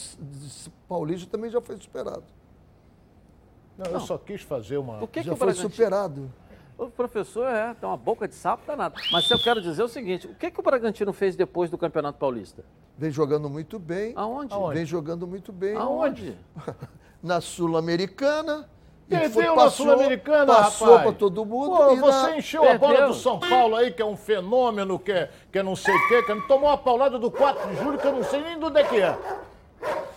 [0.88, 2.24] Paulista também já foi superado.
[3.76, 5.02] Não, eu só quis fazer uma.
[5.02, 5.70] O que já que foi Bragantino...
[5.70, 6.32] superado.
[6.78, 9.00] O professor é, tem uma boca de sapo danado.
[9.10, 12.18] Mas eu quero dizer o seguinte: o que, que o Bragantino fez depois do Campeonato
[12.18, 12.64] Paulista?
[12.98, 14.12] Vem jogando muito bem.
[14.14, 14.54] Aonde?
[14.74, 15.74] Vem jogando muito bem.
[15.74, 16.36] Aonde?
[17.22, 18.68] Na Sul-Americana.
[19.08, 21.76] Perdeu na Sul-Americana, Passou para todo mundo.
[21.76, 22.38] Pô, você na...
[22.38, 22.88] encheu Perdeu.
[22.88, 25.76] a bola do São Paulo aí, que é um fenômeno, que é, que é não
[25.76, 28.40] sei o quê, que tomou uma paulada do 4 de julho, que eu não sei
[28.40, 29.16] nem do onde é que é.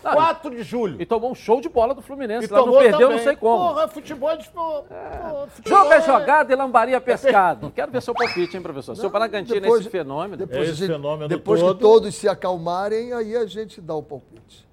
[0.02, 1.02] 4 de julho.
[1.02, 2.48] E tomou um show de bola do Fluminense.
[2.48, 3.18] E lá não perdeu, também.
[3.18, 3.68] não sei como.
[3.68, 4.50] Porra, futebol de.
[4.50, 5.48] Pô, é.
[5.50, 7.70] futebol Jogo é jogado e lambaria pescado.
[7.76, 8.96] Quero ver seu palpite, hein, professor?
[8.96, 10.38] Não, seu Bragantino depois, esse fenômeno.
[10.38, 11.76] Depois, esse fenômeno depois todo.
[11.76, 14.69] que todos se acalmarem, aí a gente dá o palpite.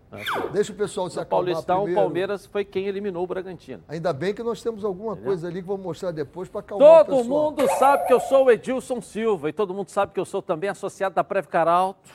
[0.52, 2.00] Deixa o pessoal se no acalmar Paulistão, primeiro.
[2.00, 3.82] o Palmeiras foi quem eliminou o Bragantino.
[3.88, 5.26] Ainda bem que nós temos alguma Entendeu?
[5.26, 7.24] coisa ali que vou mostrar depois para acalmar todo o pessoal.
[7.24, 10.24] Todo mundo sabe que eu sou o Edilson Silva e todo mundo sabe que eu
[10.24, 12.10] sou também associado da Preve Caralto.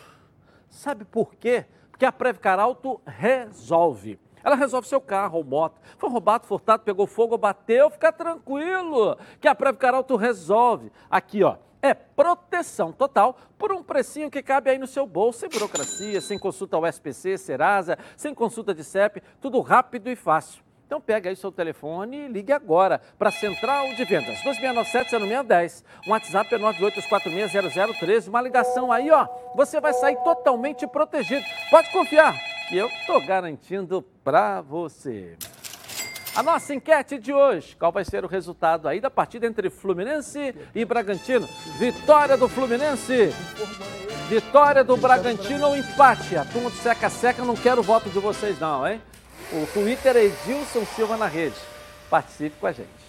[0.69, 1.65] Sabe por quê?
[1.91, 4.19] Porque a Preve Caralto resolve.
[4.43, 5.79] Ela resolve seu carro ou moto.
[5.97, 9.17] Foi roubado, furtado, pegou fogo, bateu, fica tranquilo.
[9.39, 10.91] Que a Preve Caralto resolve.
[11.09, 15.49] Aqui, ó é proteção total por um precinho que cabe aí no seu bolso, sem
[15.49, 20.63] burocracia, sem consulta ao SPC, Serasa, sem consulta de CEP, tudo rápido e fácil.
[20.91, 25.85] Então pega aí seu telefone e ligue agora para a Central de Vendas, 2697-0610.
[26.05, 28.27] O WhatsApp é 982460013.
[28.27, 31.45] Uma ligação aí, ó, você vai sair totalmente protegido.
[31.69, 32.35] Pode confiar
[32.69, 35.37] e eu estou garantindo para você.
[36.33, 40.55] A nossa enquete de hoje, qual vai ser o resultado aí da partida entre Fluminense
[40.73, 41.47] e Bragantino?
[41.77, 43.33] Vitória do Fluminense,
[44.29, 46.37] vitória do Bragantino ou empate?
[46.37, 49.01] A turma Seca Seca não quero o voto de vocês não, hein?
[49.51, 51.57] O Twitter é Edilson Silva na rede.
[52.09, 53.00] Participe com a gente.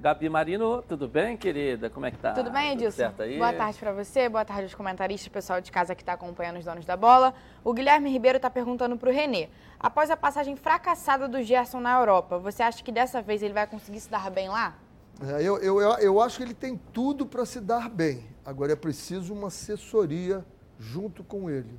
[0.00, 1.90] Gabi Marino, tudo bem, querida?
[1.90, 2.32] Como é que tá?
[2.32, 2.90] Tudo bem, Edilson?
[2.90, 3.36] Tudo certo aí?
[3.36, 6.64] Boa tarde para você, boa tarde aos comentaristas, pessoal de casa que está acompanhando os
[6.64, 7.34] donos da bola.
[7.64, 9.48] O Guilherme Ribeiro está perguntando para o Renê.
[9.76, 13.66] Após a passagem fracassada do Gerson na Europa, você acha que dessa vez ele vai
[13.66, 14.78] conseguir se dar bem lá?
[15.20, 18.24] É, eu, eu, eu acho que ele tem tudo para se dar bem.
[18.46, 20.44] Agora é preciso uma assessoria
[20.78, 21.76] junto com ele.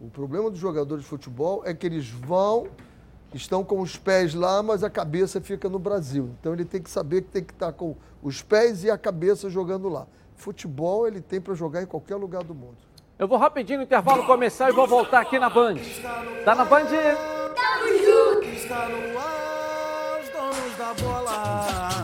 [0.00, 2.68] O problema dos jogadores de futebol é que eles vão,
[3.34, 6.30] estão com os pés lá, mas a cabeça fica no Brasil.
[6.40, 9.50] Então ele tem que saber que tem que estar com os pés e a cabeça
[9.50, 10.06] jogando lá.
[10.36, 12.76] Futebol ele tem para jogar em qualquer lugar do mundo.
[13.18, 15.76] Eu vou rapidinho no intervalo começar e vou voltar aqui na Band.
[16.44, 16.86] Tá na Band?
[18.54, 21.95] Está no ar, os donos da bola.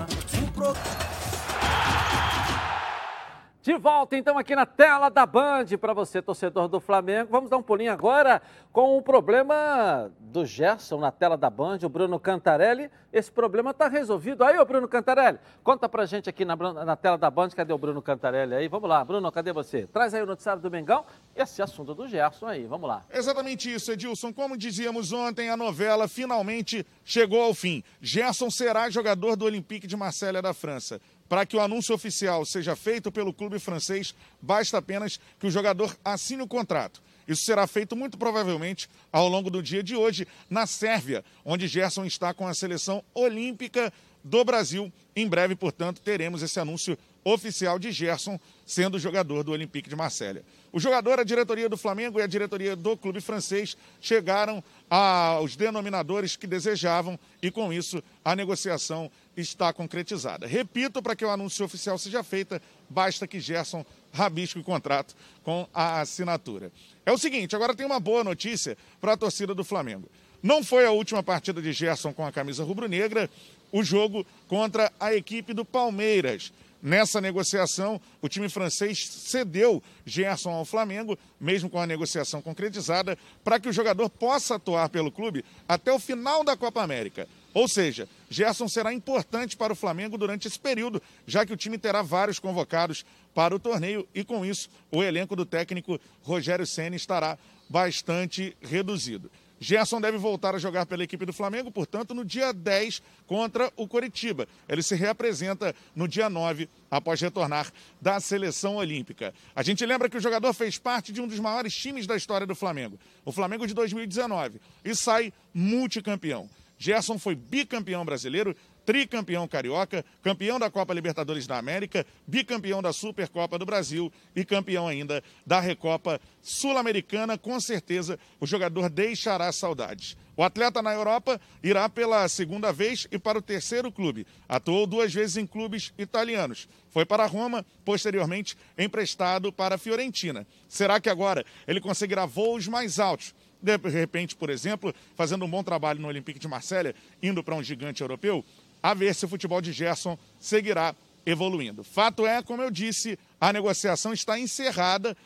[3.62, 7.30] De volta então aqui na tela da Band para você, torcedor do Flamengo.
[7.30, 11.88] Vamos dar um pulinho agora com o problema do Gerson na tela da Band, o
[11.88, 12.90] Bruno Cantarelli.
[13.12, 14.42] Esse problema está resolvido.
[14.42, 17.78] Aí, ô Bruno Cantarelli, conta pra gente aqui na, na, tela da Band, cadê o
[17.78, 18.66] Bruno Cantarelli aí?
[18.66, 19.86] Vamos lá, Bruno, cadê você?
[19.86, 21.04] Traz aí o noticiário do Mengão
[21.36, 23.04] e esse assunto do Gerson aí, vamos lá.
[23.12, 24.32] Exatamente isso, Edilson.
[24.32, 27.84] Como dizíamos ontem, a novela finalmente chegou ao fim.
[28.00, 31.00] Gerson será jogador do Olympique de Marselha da França.
[31.32, 35.96] Para que o anúncio oficial seja feito pelo clube francês, basta apenas que o jogador
[36.04, 37.02] assine o contrato.
[37.26, 42.04] Isso será feito muito provavelmente ao longo do dia de hoje na Sérvia, onde Gerson
[42.04, 43.90] está com a seleção olímpica
[44.22, 44.92] do Brasil.
[45.16, 50.44] Em breve, portanto, teremos esse anúncio oficial de Gerson sendo jogador do Olympique de Marselha.
[50.72, 56.34] O jogador, a diretoria do Flamengo e a diretoria do clube francês chegaram aos denominadores
[56.34, 60.46] que desejavam e, com isso, a negociação está concretizada.
[60.46, 65.68] Repito, para que o anúncio oficial seja feito, basta que Gerson rabisque o contrato com
[65.72, 66.72] a assinatura.
[67.04, 70.08] É o seguinte, agora tem uma boa notícia para a torcida do Flamengo.
[70.42, 73.30] Não foi a última partida de Gerson com a camisa rubro-negra,
[73.70, 76.52] o jogo contra a equipe do Palmeiras.
[76.82, 83.60] Nessa negociação, o time francês cedeu Gerson ao Flamengo, mesmo com a negociação concretizada, para
[83.60, 87.28] que o jogador possa atuar pelo clube até o final da Copa América.
[87.54, 91.78] Ou seja, Gerson será importante para o Flamengo durante esse período, já que o time
[91.78, 96.96] terá vários convocados para o torneio e, com isso, o elenco do técnico Rogério Senna
[96.96, 99.30] estará bastante reduzido.
[99.62, 103.86] Gerson deve voltar a jogar pela equipe do Flamengo, portanto, no dia 10 contra o
[103.86, 104.48] Coritiba.
[104.68, 109.32] Ele se reapresenta no dia 9, após retornar da seleção olímpica.
[109.54, 112.46] A gente lembra que o jogador fez parte de um dos maiores times da história
[112.46, 116.50] do Flamengo, o Flamengo de 2019, e sai multicampeão.
[116.76, 123.58] Gerson foi bicampeão brasileiro, tricampeão carioca, campeão da Copa Libertadores da América, bicampeão da Supercopa
[123.58, 127.38] do Brasil e campeão ainda da Recopa Sul-Americana.
[127.38, 130.16] Com certeza, o jogador deixará saudades.
[130.36, 134.26] O atleta na Europa irá pela segunda vez e para o terceiro clube.
[134.48, 136.68] Atuou duas vezes em clubes italianos.
[136.90, 140.46] Foi para Roma, posteriormente emprestado para a Fiorentina.
[140.68, 143.34] Será que agora ele conseguirá voos mais altos?
[143.62, 147.62] De repente, por exemplo, fazendo um bom trabalho no Olympique de Marselha, indo para um
[147.62, 148.44] gigante europeu?
[148.82, 151.84] A ver se o futebol de Gerson seguirá evoluindo.
[151.84, 155.16] Fato é, como eu disse, a negociação está encerrada.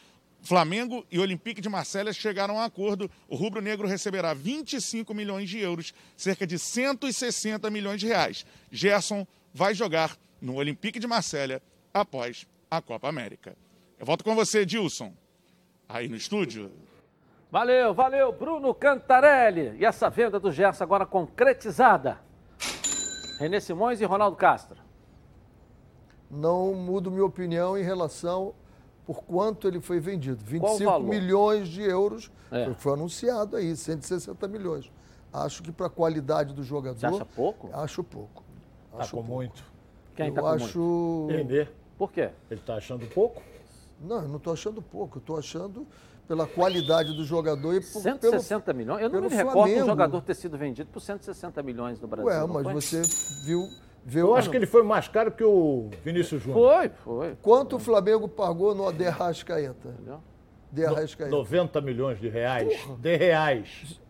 [0.43, 3.11] Flamengo e Olympique de Marselha chegaram a um acordo.
[3.27, 8.45] O rubro-negro receberá 25 milhões de euros, cerca de 160 milhões de reais.
[8.71, 13.57] Gerson vai jogar no Olympique de Marselha após a Copa América.
[13.99, 15.13] Eu volto com você, Dilson.
[15.89, 16.71] Aí no estúdio.
[17.51, 19.77] Valeu, valeu, Bruno Cantarelli.
[19.79, 22.26] E essa venda do Gerson agora concretizada.
[23.39, 24.79] René Simões e Ronaldo Castro.
[26.31, 28.55] Não mudo minha opinião em relação
[29.07, 30.43] por quanto ele foi vendido.
[30.45, 32.73] 25 milhões de euros é.
[32.75, 34.91] foi, anunciado aí, 160 milhões.
[35.33, 36.99] Acho que para a qualidade do jogador.
[36.99, 37.71] Você acha pouco?
[37.73, 38.43] Acho pouco.
[38.91, 39.33] Tá acho com pouco.
[39.33, 39.65] muito.
[40.15, 40.79] Quem está com acho...
[40.79, 41.37] muito?
[41.37, 41.69] René.
[41.97, 42.31] Por quê?
[42.51, 43.43] Ele está achando pouco?
[44.01, 45.19] Não, eu não estou achando pouco.
[45.19, 45.87] Eu estou achando
[46.27, 49.03] pela qualidade do jogador e por, 160 pelo, milhões?
[49.03, 52.31] Eu não me recordo um jogador ter sido vendido por 160 milhões no Brasil.
[52.31, 52.75] Ué, mas foi?
[52.75, 53.03] você
[53.45, 53.69] viu.
[54.05, 56.69] viu eu acho que ele foi mais caro que o Vinícius Júnior.
[56.69, 57.37] Foi, foi.
[57.41, 57.79] Quanto foi.
[57.79, 59.95] o Flamengo pagou no De Arrascaeta?
[60.71, 61.31] De Arrascaeta.
[61.31, 62.77] 90 milhões de reais.
[62.81, 62.97] Porra.
[62.97, 64.01] De reais.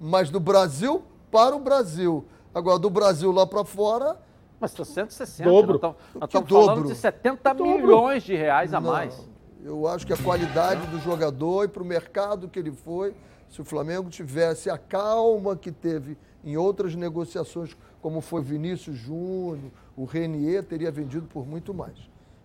[0.00, 2.24] Mas do Brasil para o Brasil.
[2.54, 4.16] Agora, do Brasil lá para fora.
[4.58, 5.48] Mas está 160.
[5.48, 5.78] Dobro.
[5.80, 8.90] Nós estamos falando de 70 milhões de reais a não.
[8.90, 9.27] mais.
[9.64, 13.14] Eu acho que a qualidade do jogador e para o mercado que ele foi,
[13.48, 19.70] se o Flamengo tivesse a calma que teve em outras negociações, como foi Vinícius Júnior,
[19.96, 21.98] o Renier, teria vendido por muito mais.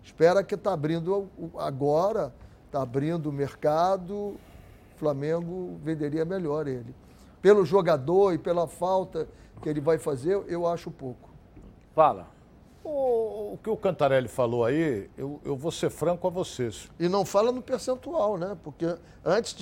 [0.04, 2.34] Espera que está abrindo agora,
[2.66, 4.40] está abrindo o mercado, o
[4.98, 6.96] Flamengo venderia melhor ele.
[7.42, 9.28] Pelo jogador e pela falta
[9.62, 11.30] que ele vai fazer, eu acho pouco.
[11.94, 12.33] Fala.
[12.84, 16.90] O, o, que o Cantarelli falou aí, eu, eu vou ser franco a vocês.
[17.00, 18.58] E não fala no percentual, né?
[18.64, 18.94] Porque
[19.24, 19.56] antes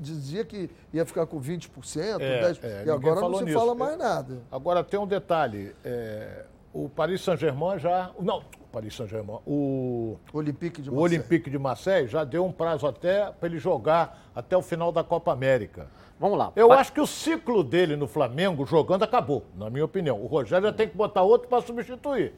[0.00, 3.58] dizia que ia ficar com 20%, é, 10%, é, e agora não se nisso.
[3.58, 4.42] fala mais nada.
[4.50, 5.74] Agora tem um detalhe.
[5.84, 8.10] É, o Paris Saint-Germain já.
[8.18, 9.38] Não, o Paris Saint-Germain.
[9.46, 11.18] O, Olympique de o Marseille.
[11.20, 15.04] Olympique de Marseille já deu um prazo até para ele jogar até o final da
[15.04, 15.86] Copa América.
[16.18, 16.52] Vamos lá.
[16.56, 20.20] Eu Pa- acho que o ciclo dele no Flamengo jogando acabou, na minha opinião.
[20.20, 22.34] O Rogério já tem que botar outro para substituir,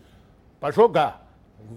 [0.60, 1.26] para jogar.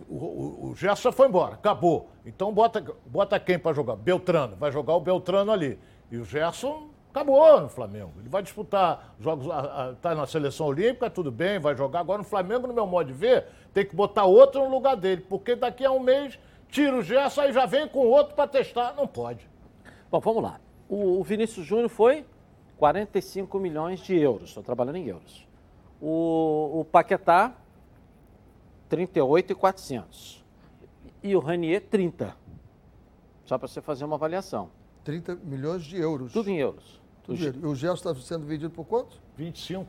[0.08, 2.10] O, o, o Gerson foi embora, acabou.
[2.26, 3.96] Então bota, bota quem para jogar?
[3.96, 4.56] Beltrano.
[4.56, 5.80] Vai jogar o Beltrano ali.
[6.12, 8.14] E o Gerson acabou no Flamengo.
[8.20, 9.48] Ele vai disputar jogos,
[9.94, 12.02] está na seleção olímpica, tudo bem, vai jogar.
[12.02, 15.26] Agora no Flamengo, no meu modo de ver, tem que botar outro no lugar dele.
[15.28, 16.40] Porque daqui a um mês
[16.70, 18.94] tira o Gerson e já vem com outro para testar.
[18.96, 19.48] Não pode.
[20.12, 20.60] Bom, vamos lá.
[20.88, 22.26] O, o Vinícius Júnior foi
[22.78, 24.50] 45 milhões de euros.
[24.50, 25.48] Estou trabalhando em euros.
[26.02, 27.54] O, o Paquetá,
[28.90, 30.44] 38,400.
[31.22, 32.36] E o Ranier, 30.
[33.46, 34.70] Só para você fazer uma avaliação.
[35.04, 36.34] 30 milhões de euros.
[36.34, 37.02] Tudo em euros.
[37.24, 37.62] Tudo em euros.
[37.62, 39.22] E o Gerson está sendo vendido por quanto?
[39.38, 39.88] 25.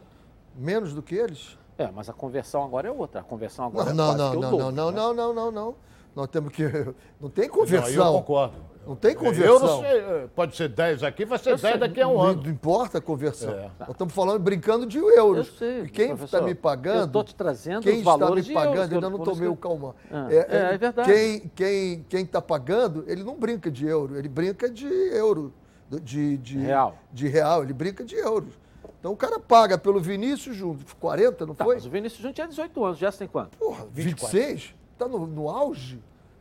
[0.56, 1.58] Menos do que eles?
[1.78, 3.20] É, mas a conversão agora é outra.
[3.20, 4.96] A conversão Não, agora não, é quase não, que o não, dobro, não, não, né?
[4.96, 5.74] não, não, não, não.
[6.14, 6.64] Nós temos que.
[7.20, 8.06] Não tem Não, conversão.
[8.06, 8.56] eu concordo.
[8.90, 9.60] Não tem Eu conversão.
[9.60, 11.78] não sei, eh, pode ser 10 aqui, vai ser Eu 10 sei.
[11.78, 12.42] daqui a um Não, ano.
[12.42, 13.52] não importa a conversão.
[13.52, 13.70] É.
[13.78, 15.46] Nós estamos falando, brincando de euros.
[15.46, 16.98] Eu sei, e quem está me pagando.
[16.98, 19.52] Eu estou te trazendo quem está me euros, pagando, que eu- ainda não tomei o
[19.52, 19.94] eu- calma.
[20.10, 21.08] Ah, é, é verdade.
[21.12, 25.52] Quem está quem, quem tá pagando, ele não brinca de euro, ele brinca de euro.
[25.88, 26.96] De, de, Real.
[27.12, 28.54] De real, ele brinca de euros.
[28.98, 31.76] Então o cara paga pelo Vinícius junto, 40, não Tá, foi?
[31.76, 32.98] mas o Vinícius Júnior tinha 18 anos.
[32.98, 33.56] Já tem quanto?
[33.56, 34.74] Porra, 26?
[34.92, 36.00] Está no, no auge?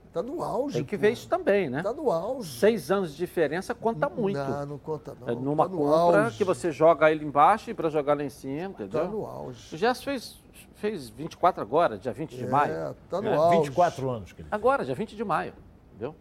[0.10, 0.74] Está no auge.
[0.74, 1.78] Tem que ver isso também, né?
[1.80, 2.60] Está no auge.
[2.60, 4.38] Seis anos de diferença conta muito.
[4.40, 5.30] Não, não conta não.
[5.30, 6.38] É numa Tá no compra auge.
[6.38, 9.02] que você joga ele embaixo e para jogar lá em cima, entendeu?
[9.02, 9.78] Tá no O auge.
[9.78, 10.40] Gerson fez,
[10.76, 12.74] fez 24 agora, dia 20 de maio.
[12.74, 13.58] É, tá no É, auge.
[13.60, 14.34] 24 anos.
[14.34, 14.48] Que ele...
[14.52, 15.54] Agora, dia 20 de maio,
[15.92, 16.16] entendeu?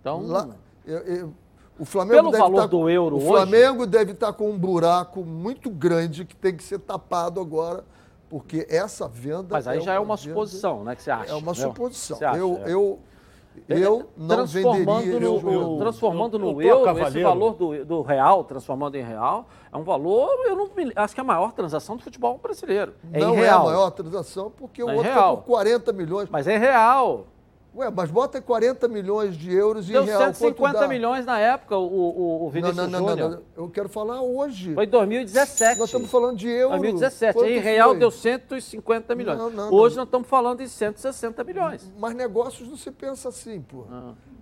[0.00, 0.48] Então, Lá,
[0.84, 1.34] eu- eu-
[1.78, 4.58] o Flamengo Pelo deve valor tá- do euro o hoje- Flamengo deve estar com um
[4.58, 7.84] buraco muito grande que tem que ser tapado agora,
[8.28, 9.46] porque essa venda.
[9.50, 11.30] mas aí já é uma venda- suposição, né, que você acha?
[11.30, 11.68] É uma entendeu?
[11.70, 12.16] suposição.
[12.18, 12.72] Você acha, eu, é.
[12.72, 12.98] eu,
[13.68, 15.20] eu não transformando venderia.
[15.20, 15.70] no, esse jogador.
[15.74, 17.28] o- transformando eu- eu no a euro, esse cavaleiro.
[17.28, 21.20] valor do, do real, transformando em real, é um valor, eu não me- acho que
[21.20, 22.94] é a maior transação do futebol brasileiro.
[23.12, 23.64] É não em é a real.
[23.66, 25.34] maior transação, porque o É outro real.
[25.34, 26.28] está por 40 milhões.
[26.30, 27.26] Mas é real.
[27.74, 30.20] Ué, mas bota 40 milhões de euros em Deu real.
[30.20, 30.88] quanto 150 dá?
[30.88, 33.30] milhões na época o, o, o Não, Vinícius não, não, não, Júnior.
[33.56, 33.64] não.
[33.64, 34.74] Eu quero falar hoje.
[34.74, 35.78] Foi em 2017.
[35.78, 36.76] Nós estamos falando de euro.
[36.78, 37.32] 2017.
[37.32, 37.98] Quanto Em real foi?
[37.98, 39.38] deu 150 milhões.
[39.38, 40.02] Não, não, Hoje não.
[40.02, 41.90] nós estamos falando de 160 milhões.
[41.98, 43.84] Mas negócios não se pensa assim, pô.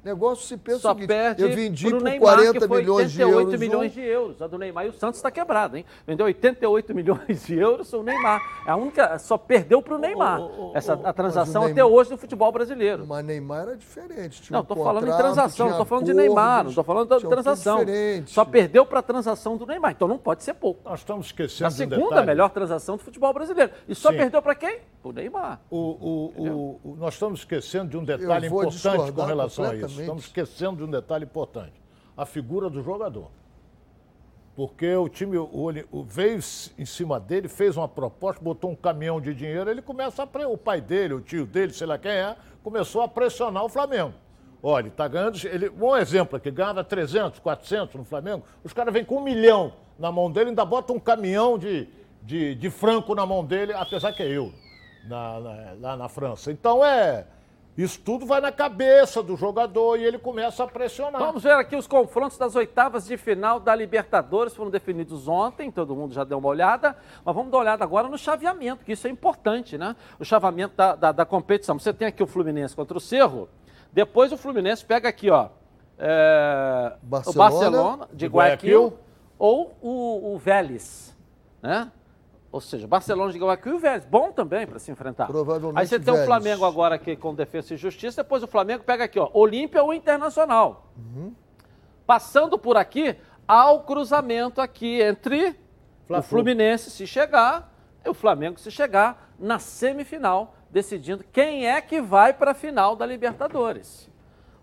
[0.03, 0.81] Negócio se pensa Ah.
[0.81, 3.61] Só o seguinte, perde eu vendi por Neymar, 40 que foi milhões de 88 euros.
[3.61, 4.43] milhões um- de euros.
[4.43, 5.85] A do Neymar e o Santos está quebrado, hein?
[6.07, 8.41] Vendeu 88 milhões de euros o Neymar.
[8.67, 10.41] É a única, só perdeu para o Neymar.
[10.75, 13.05] Essa, a transação até hoje no futebol brasileiro.
[13.07, 14.43] Mas Neymar era diferente.
[14.43, 17.09] tinha Não, um estou falando em transação, não estou falando de Neymar, não estou falando
[17.09, 17.79] tudo transação.
[17.81, 18.31] diferente.
[18.31, 20.81] Só perdeu para a transação do Neymar, então não pode ser pouco.
[20.89, 22.27] Nós estamos esquecendo A de um segunda detalhe.
[22.27, 23.73] melhor transação do futebol brasileiro.
[23.89, 24.17] E só Sim.
[24.19, 24.81] perdeu para quem?
[25.03, 25.61] O Neymar.
[25.71, 30.01] O, o- o- o- nós estamos esquecendo de um detalhe importante com relação a isso.
[30.01, 31.81] Estamos esquecendo de um detalhe importante.
[32.17, 33.31] A figura do jogador.
[34.61, 35.73] Porque o time o,
[36.07, 36.39] veio
[36.79, 40.47] em cima dele, fez uma proposta, botou um caminhão de dinheiro, ele começa a.
[40.49, 44.13] O pai dele, o tio dele, sei lá quem é, começou a pressionar o Flamengo.
[44.63, 45.39] Olha, está ganhando.
[45.47, 49.73] Ele, um exemplo aqui, ganhava 300, 400 no Flamengo, os caras vêm com um milhão
[49.99, 51.89] na mão dele, ainda bota um caminhão de,
[52.23, 54.53] de, de franco na mão dele, apesar que é eu,
[55.09, 56.53] na- na- lá na França.
[56.53, 57.25] Então é.
[57.81, 61.19] Isso tudo vai na cabeça do jogador e ele começa a pressionar.
[61.19, 65.97] Vamos ver aqui os confrontos das oitavas de final da Libertadores, foram definidos ontem, todo
[65.97, 69.07] mundo já deu uma olhada, mas vamos dar uma olhada agora no chaveamento, que isso
[69.07, 69.97] é importante, né?
[70.19, 71.79] O chaveamento da, da, da competição.
[71.79, 73.49] Você tem aqui o Fluminense contra o Cerro,
[73.91, 75.49] depois o Fluminense pega aqui, ó,
[75.99, 78.99] é, o Barcelona, Barcelona de de Guayaquil, Guayaquil.
[79.39, 81.17] ou o, o Vélez,
[81.63, 81.91] né?
[82.53, 85.27] Ou seja, Barcelona de Guayaquil e o Vélez, bom também para se enfrentar.
[85.29, 86.27] Provavelmente Aí você tem o Vélez.
[86.27, 89.95] Flamengo agora aqui com Defesa e Justiça, depois o Flamengo pega aqui, ó, Olímpia ou
[89.95, 90.87] Internacional.
[92.07, 95.55] Passando por aqui, há o cruzamento aqui entre o
[96.09, 96.39] Fla-Flu.
[96.39, 97.73] Fluminense se chegar
[98.05, 102.97] e o Flamengo se chegar na semifinal, decidindo quem é que vai para a final
[102.97, 104.11] da Libertadores.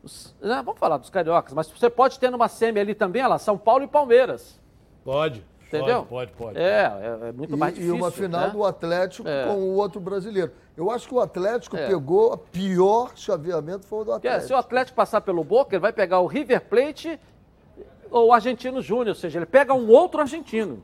[0.03, 3.29] Os- né, vamos falar dos cariocas, mas você pode ter numa semi ali também, olha
[3.29, 4.59] lá, São Paulo e Palmeiras.
[5.05, 5.43] Pode.
[5.67, 6.05] Entendeu?
[6.05, 6.53] Pode, pode.
[6.53, 6.59] pode.
[6.59, 7.95] É, é, é muito E, mais e difícil.
[7.95, 8.49] uma final né?
[8.49, 9.45] do Atlético É.
[9.45, 10.51] com o outro brasileiro.
[10.77, 11.87] Eu acho que o Atlético É.
[11.87, 14.47] pegou o pior chaveamento foi o do Atlético.
[14.47, 17.19] se o Atlético passar pelo Boca, ele vai pegar o River Plate
[18.09, 20.83] ou o Argentino Júnior, ou seja, ele pega um outro argentino.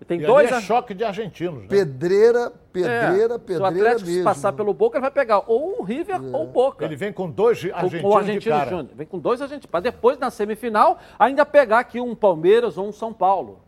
[0.00, 1.68] E tem E dois ali é ar- choque de argentinos, né?
[1.68, 4.24] Pedreira, pedreira, É, Se o pedreira Atlético mesmo.
[4.24, 6.84] passar pelo Boca, ele vai pegar ou o River ou o Boca.
[6.84, 8.68] Ele vem com dois O- argentinos, o argentino de cara.
[8.70, 8.88] Júnior.
[8.96, 9.66] Vem com dois argentinos.
[9.66, 13.60] Para depois, na semifinal, ainda pegar aqui um Palmeiras ou um São Paulo.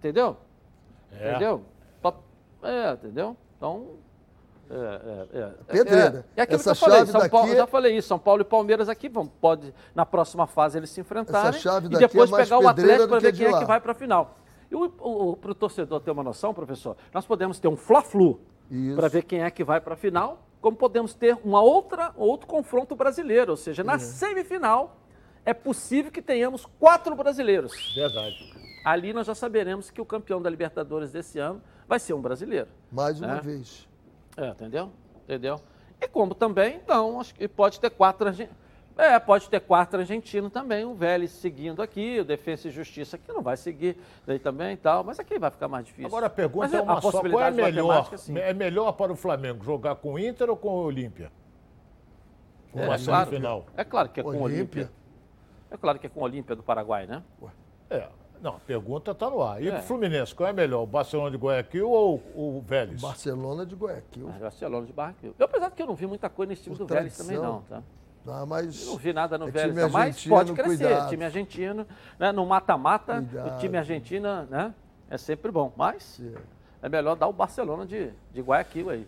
[0.00, 0.36] Entendeu?
[1.12, 1.30] É.
[1.30, 1.64] Entendeu?
[2.62, 3.36] É, entendeu?
[3.56, 3.86] Então.
[4.70, 4.74] É,
[5.34, 6.24] é, é, Pedreira.
[6.36, 6.98] É, é aquilo Essa que eu falei.
[6.98, 8.08] chave São daqui Paulo, é- eu já falei isso.
[8.08, 11.48] São Paulo e Palmeiras aqui vão, pode, na próxima fase, eles se enfrentarem.
[11.48, 13.64] Essa chave e daqui depois é mais pegar o Atlético para ver quem é que
[13.64, 14.36] vai para a final.
[14.70, 18.40] E para o torcedor ter uma noção, professor, nós podemos ter um Fla-Flu
[18.94, 22.46] para ver quem é que vai para a final, como podemos ter uma outra, outro
[22.46, 23.50] confronto brasileiro.
[23.50, 24.98] Ou seja, na semifinal,
[25.44, 27.72] é possível que tenhamos quatro brasileiros.
[27.96, 28.59] Verdade.
[28.84, 32.68] Ali nós já saberemos que o campeão da Libertadores desse ano vai ser um brasileiro.
[32.90, 33.40] Mais uma É.
[33.40, 33.88] vez.
[34.36, 34.90] É, entendeu?
[35.24, 35.60] Entendeu?
[36.00, 38.58] E como também, não, acho que pode ter quatro argentinos.
[38.96, 43.32] É, pode ter quatro argentinos também, o Vélez seguindo aqui, o Defesa e Justiça que
[43.32, 46.06] não vai seguir daí também e tal, mas aqui vai ficar mais difícil.
[46.08, 47.00] Agora a pergunta Mas é uma só.
[47.00, 48.18] Qual é possibilidade melhor?
[48.18, 48.36] sim.
[48.38, 51.30] É melhor para o Flamengo jogar com o Inter ou com o Olímpia?
[52.74, 53.66] É, Uma é claro, semifinal.
[53.76, 54.82] é claro que é com o Olímpia.
[54.82, 54.90] Olímpia.
[55.70, 57.22] É claro que é com o Olímpia do Paraguai, né?
[57.88, 58.06] É.
[58.42, 59.62] Não, a pergunta está no ar.
[59.62, 59.78] E É.
[59.78, 60.82] o Fluminense, qual é melhor?
[60.82, 63.00] O Barcelona de Guayaquil ou o Vélez?
[63.00, 64.28] Barcelona de Guayaquil.
[64.28, 65.34] Mas Barcelona de Barranquilla.
[65.38, 67.36] Eu, apesar de que eu não vi muita coisa nesse time Por do Vélez também
[67.36, 67.62] tradição.
[67.70, 67.82] não, tá?
[68.26, 70.68] Ah, mas Não vi nada no é Vélez, time não, mas pode crescer.
[70.84, 71.08] cuidado.
[71.10, 71.86] Time argentino,
[72.18, 72.32] né?
[72.32, 73.24] no mata-mata,
[73.54, 74.74] o time argentino né?
[75.10, 75.72] é sempre bom.
[75.76, 76.20] Mas
[76.82, 76.86] É.
[76.86, 79.06] é melhor dar o Barcelona de, de Guayaquil aí.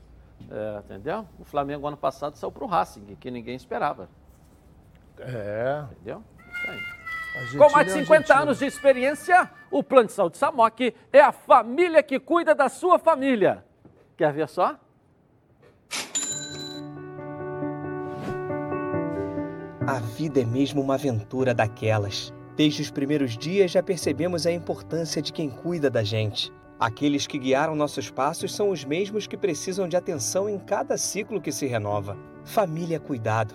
[0.50, 1.24] É, entendeu?
[1.38, 4.08] O Flamengo ano passado saiu para o Racing, que ninguém esperava.
[5.18, 5.84] É.
[5.92, 6.22] Entendeu?
[6.52, 7.01] Isso aí.
[7.56, 8.40] Com mais de é 50 Argentina.
[8.40, 12.98] anos de experiência, o Plano de Saúde Samok é a família que cuida da sua
[12.98, 13.64] família.
[14.16, 14.78] Quer ver só?
[19.86, 22.32] A vida é mesmo uma aventura daquelas.
[22.56, 26.52] Desde os primeiros dias já percebemos a importância de quem cuida da gente.
[26.78, 31.40] Aqueles que guiaram nossos passos são os mesmos que precisam de atenção em cada ciclo
[31.40, 32.16] que se renova.
[32.44, 33.54] Família é cuidado.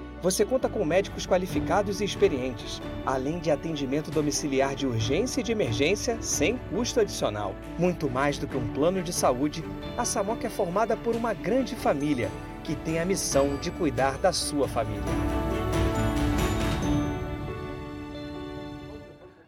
[0.21, 5.51] você conta com médicos qualificados e experientes, além de atendimento domiciliar de urgência e de
[5.51, 7.55] emergência sem custo adicional.
[7.77, 9.63] Muito mais do que um plano de saúde,
[9.97, 12.29] a Samok é formada por uma grande família
[12.63, 15.01] que tem a missão de cuidar da sua família.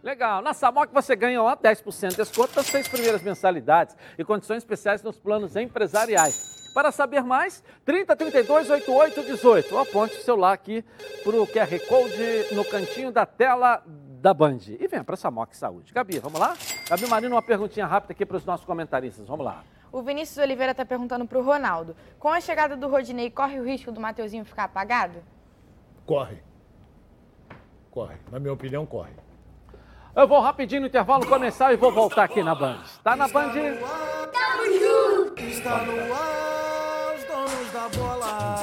[0.01, 0.41] Legal.
[0.41, 5.03] Na Samok você ganha ó, 10% de desconto nas seis primeiras mensalidades e condições especiais
[5.03, 6.62] nos planos empresariais.
[6.73, 9.75] Para saber mais, 30 32 88 18.
[9.75, 10.83] Ou aponte o celular aqui
[11.23, 14.59] para o QR Code no cantinho da tela da Band.
[14.79, 15.93] E venha para a Samok Saúde.
[15.93, 16.55] Gabi, vamos lá?
[16.89, 19.27] Gabi Marino, uma perguntinha rápida aqui para os nossos comentaristas.
[19.27, 19.63] Vamos lá.
[19.91, 21.95] O Vinícius Oliveira está perguntando para o Ronaldo.
[22.17, 25.21] Com a chegada do Rodinei, corre o risco do Mateuzinho ficar apagado?
[26.05, 26.41] Corre.
[27.91, 28.15] Corre.
[28.31, 29.11] Na minha opinião, corre.
[30.15, 32.79] Eu vou rapidinho no intervalo começar e vou voltar aqui na Band.
[33.03, 33.51] Tá na Band?
[33.51, 36.52] Está no ar, os donos
[37.73, 38.59] da bola.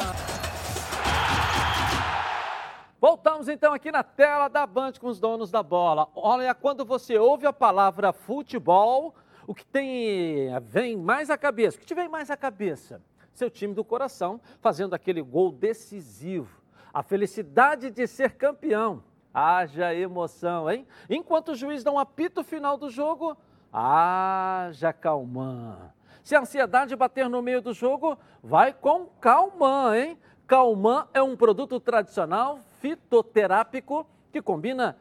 [3.00, 6.08] Voltamos então aqui na tela da Band com os donos da bola.
[6.14, 9.16] Olha, quando você ouve a palavra futebol,
[9.48, 11.76] o que tem vem mais à cabeça?
[11.76, 13.02] O que te vem mais à cabeça?
[13.34, 16.60] Seu time do coração fazendo aquele gol decisivo.
[16.94, 19.02] A felicidade de ser campeão.
[19.34, 20.86] Haja emoção, hein?
[21.08, 23.36] Enquanto o juiz dá um apito final do jogo,
[23.72, 25.90] haja calmã.
[26.22, 30.18] Se a ansiedade bater no meio do jogo, vai com calmã, hein?
[30.46, 34.96] Calmã é um produto tradicional fitoterápico que combina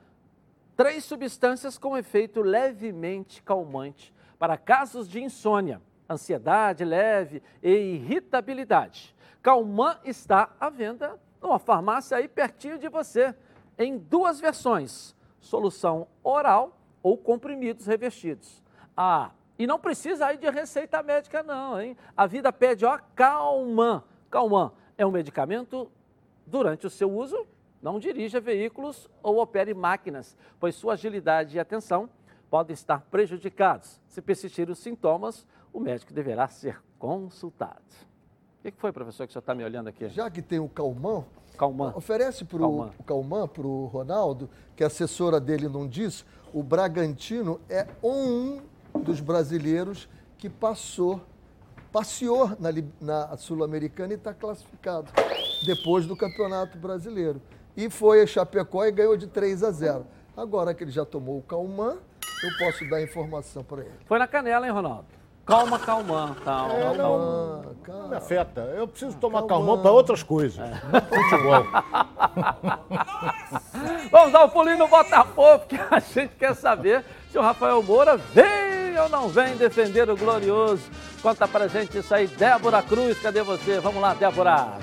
[0.76, 9.16] três substâncias com efeito levemente calmante para casos de insônia, ansiedade leve e irritabilidade.
[9.42, 13.36] Calmã está à venda numa farmácia aí pertinho de você,
[13.78, 18.64] em duas versões: solução oral ou comprimidos revestidos.
[18.96, 21.98] Ah, e não precisa aí de receita médica não, hein?
[22.16, 24.02] A vida pede, ó, Calmã.
[24.32, 25.92] Calmã é um medicamento
[26.48, 27.46] durante o seu uso,
[27.82, 32.10] não dirija veículos ou opere máquinas, pois sua agilidade e atenção
[32.50, 34.00] podem estar prejudicados.
[34.08, 37.84] Se persistirem os sintomas, o médico deverá ser consultado.
[38.60, 40.08] O que foi, professor, que o senhor está me olhando aqui?
[40.10, 41.26] Já que tem o Calmã,
[41.58, 41.94] Calmã.
[41.96, 47.60] oferece para o Calmã, para o Ronaldo, que a assessora dele não disse, o Bragantino
[47.70, 48.62] é um
[48.98, 51.22] dos brasileiros que passou,
[51.92, 52.70] passeou na,
[53.02, 55.12] na Sul-Americana e está classificado
[55.66, 57.42] depois do Campeonato Brasileiro.
[57.76, 60.06] E foi a Chapecó e ganhou de 3 a 0.
[60.36, 61.98] Agora que ele já tomou o Calmã,
[62.44, 63.92] eu posso dar informação para ele.
[64.06, 65.06] Foi na canela, hein, Ronaldo?
[65.46, 67.64] Calma, calma, calma, É, calma.
[67.88, 68.62] não, não me afeta.
[68.62, 69.80] Eu preciso tomar Calma.
[69.82, 70.60] para outras coisas.
[70.60, 70.72] É.
[71.10, 71.66] Futebol.
[74.12, 78.16] Vamos dar um pulinho no Botafogo, porque a gente quer saber se o Rafael Moura
[78.18, 78.46] vem
[79.00, 80.84] ou não vem defender o glorioso?
[81.22, 83.80] Conta pra gente isso aí, Débora Cruz, cadê você?
[83.80, 84.78] Vamos lá, Débora.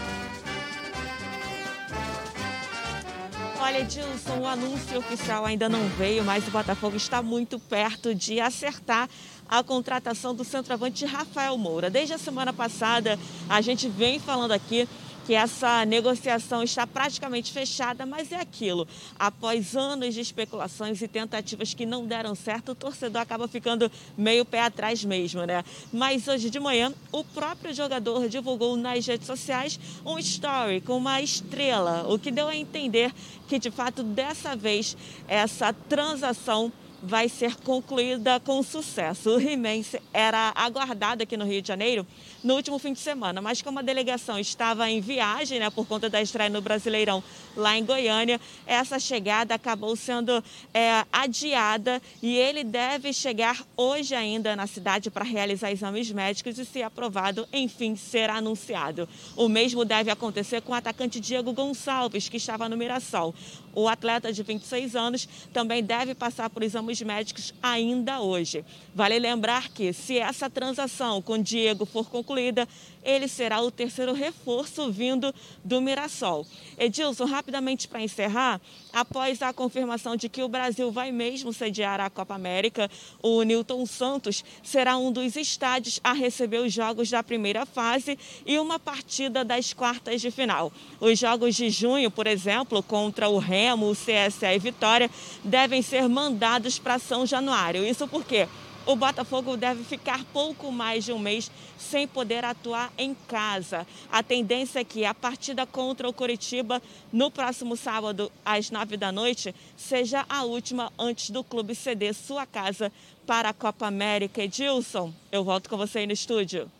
[3.59, 8.41] Olha, Edilson, o anúncio oficial ainda não veio, mas o Botafogo está muito perto de
[8.41, 9.09] acertar
[9.49, 11.91] a contratação do centroavante Rafael Moura.
[11.91, 14.89] Desde a semana passada, a gente vem falando aqui
[15.27, 18.87] que essa negociação está praticamente fechada, mas é aquilo.
[19.19, 24.45] Após anos de especulações e tentativas que não deram certo, o torcedor acaba ficando meio
[24.45, 25.65] pé atrás mesmo, né?
[25.93, 31.21] Mas hoje de manhã, o próprio jogador divulgou nas redes sociais um story com uma
[31.21, 33.13] estrela, o que deu a entender
[33.49, 34.97] que de fato dessa vez
[35.27, 36.73] essa transação
[37.03, 39.31] vai ser concluída com sucesso.
[39.31, 42.07] O Rimense era aguardado aqui no Rio de Janeiro
[42.47, 46.09] no último fim de semana, mas como a delegação estava em viagem, né, por conta
[46.09, 47.21] da estreia no Brasileirão
[47.57, 54.55] lá em Goiânia, essa chegada acabou sendo é, adiada e ele deve chegar hoje ainda
[54.55, 59.09] na cidade para realizar exames médicos e, se aprovado, enfim, ser anunciado.
[59.35, 63.35] O mesmo deve acontecer com o atacante Diego Gonçalves, que estava no Mirassol.
[63.75, 68.65] O atleta de 26 anos também deve passar por exames médicos ainda hoje.
[68.95, 74.91] Vale lembrar que, se essa transação com Diego for concluída, ele será o terceiro reforço
[74.91, 75.35] vindo
[75.65, 76.47] do Mirassol.
[76.79, 78.61] Edilson, rapidamente para encerrar,
[78.93, 82.91] após a confirmação de que o Brasil vai mesmo sediar a Copa América,
[83.23, 88.59] o Newton Santos será um dos estádios a receber os jogos da primeira fase e
[88.59, 90.73] uma partida das quartas de final.
[91.01, 95.11] Os jogos de junho, por exemplo, contra o Remo, o CSA e Vitória,
[95.45, 97.87] devem ser mandados para São Januário.
[97.87, 98.49] Isso porque
[98.87, 103.87] o Botafogo deve ficar pouco mais de um mês sem poder atuar em casa.
[104.11, 106.81] A tendência é que a partida contra o Curitiba
[107.13, 112.47] no próximo sábado, às nove da noite, seja a última antes do clube ceder sua
[112.47, 112.93] casa
[113.27, 114.41] para a Copa América.
[114.41, 116.71] Edilson, eu volto com você aí no estúdio.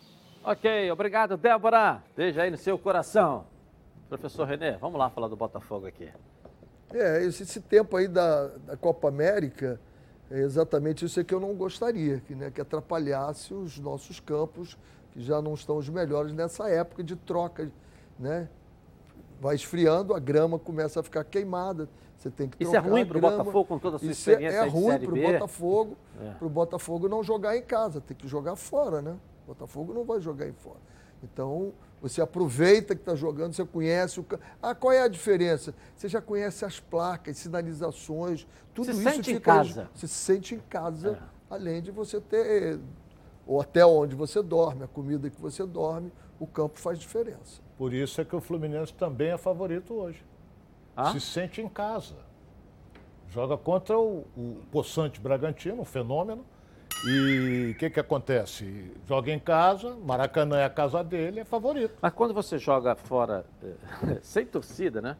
[0.43, 2.01] Ok, obrigado, Débora.
[2.15, 3.45] Beijo aí no seu coração.
[4.07, 6.07] Professor Renê, vamos lá falar do Botafogo aqui.
[6.93, 9.77] É, esse, esse tempo aí da, da Copa América,
[10.29, 14.77] é exatamente isso é que eu não gostaria, que, né, que atrapalhasse os nossos campos,
[15.11, 17.71] que já não estão os melhores nessa época de troca,
[18.19, 18.49] né?
[19.39, 23.17] Vai esfriando, a grama começa a ficar queimada, você tem que Isso é ruim para
[23.17, 23.21] o.
[23.21, 25.21] Botafogo, com toda a sua Isso é- experiência é, de ruim para o?
[25.33, 26.31] Botafogo, É.
[26.31, 29.15] para o Botafogo não jogar em casa, tem que jogar fora, né?
[29.45, 30.79] O Botafogo não vai jogar em fora.
[31.23, 31.71] Então,
[32.01, 34.43] você aproveita que está jogando, você conhece o campo.
[34.61, 35.73] Ah, qual é a diferença?
[35.95, 39.89] Você já conhece as placas, sinalizações, tudo Se isso sente em fica- casa.
[39.93, 41.11] Você se sente em casa,
[41.49, 41.53] É.
[41.55, 42.79] além de você ter
[43.45, 47.61] o hotel onde você dorme, a comida que você dorme, o campo faz diferença.
[47.77, 50.23] Por isso é que o Fluminense também é favorito hoje.
[50.95, 51.11] Ah?
[51.13, 52.15] Se sente em casa.
[53.29, 56.45] Joga contra o, o Poçante Bragantino, um fenômeno.
[57.05, 58.91] E o que, que acontece?
[59.07, 61.97] Joga em casa, Maracanã é a casa dele, é favorito.
[62.01, 65.15] Mas quando você joga fora, eh, sem torcida, né?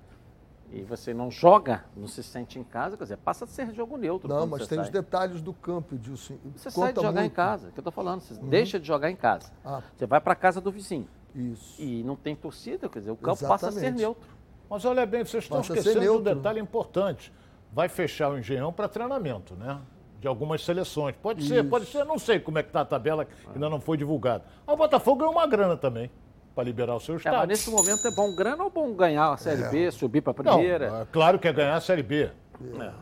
[0.71, 3.95] E você não joga, não se sente em casa, quer dizer, passa a ser jogo
[3.95, 4.27] neutro.
[4.27, 4.93] Não, mas você tem os sai.
[4.93, 6.35] detalhes do campo, Edilson.
[6.55, 7.33] Você Conta sai de jogar em muito.
[7.35, 8.19] casa, que eu tô falando.
[8.19, 9.49] Você deixa de jogar em casa.
[9.63, 9.81] Ah.
[9.95, 11.07] Você vai para casa do vizinho.
[11.33, 11.81] Isso.
[11.81, 14.01] E não tem torcida, quer dizer, o campo passa a ser Exatamente.
[14.01, 14.29] neutro.
[14.69, 17.31] Mas olha bem, vocês estão Passa esquecendo de um detalhe importante.
[17.71, 19.79] Vai fechar o engenhão para treinamento, né?
[20.19, 21.15] De algumas seleções.
[21.21, 21.69] Pode ser, Isso.
[21.69, 24.43] pode ser, não sei como é que está a tabela, que ainda não foi divulgada.
[24.65, 26.09] Mas o Botafogo ganhou uma grana também,
[26.55, 27.37] para liberar o seu É, estado.
[27.37, 30.43] mas nesse momento é bom grana ou bom ganhar a Série B, subir para a
[30.43, 30.85] Não, primeira?
[31.03, 32.31] é claro que é ganhar a Série B.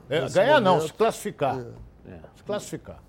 [0.10, 1.58] É, Nesse ganhar não, momento, se classificar.
[2.06, 2.20] É.
[2.36, 3.00] Se classificar.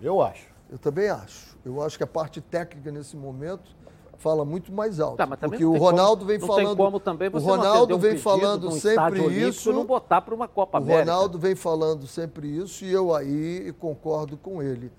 [0.00, 0.46] Eu acho.
[0.70, 1.56] Eu também acho.
[1.64, 3.74] Eu acho que a parte técnica nesse momento
[4.18, 5.16] fala muito mais alto.
[5.16, 6.76] Tá, porque o Ronaldo como- vem falando.
[6.76, 9.72] como também o Ronaldo um vem falando sempre isso.
[9.72, 11.10] não botar para uma Copa O América.
[11.10, 14.92] Ronaldo vem falando sempre isso e eu aí concordo com ele.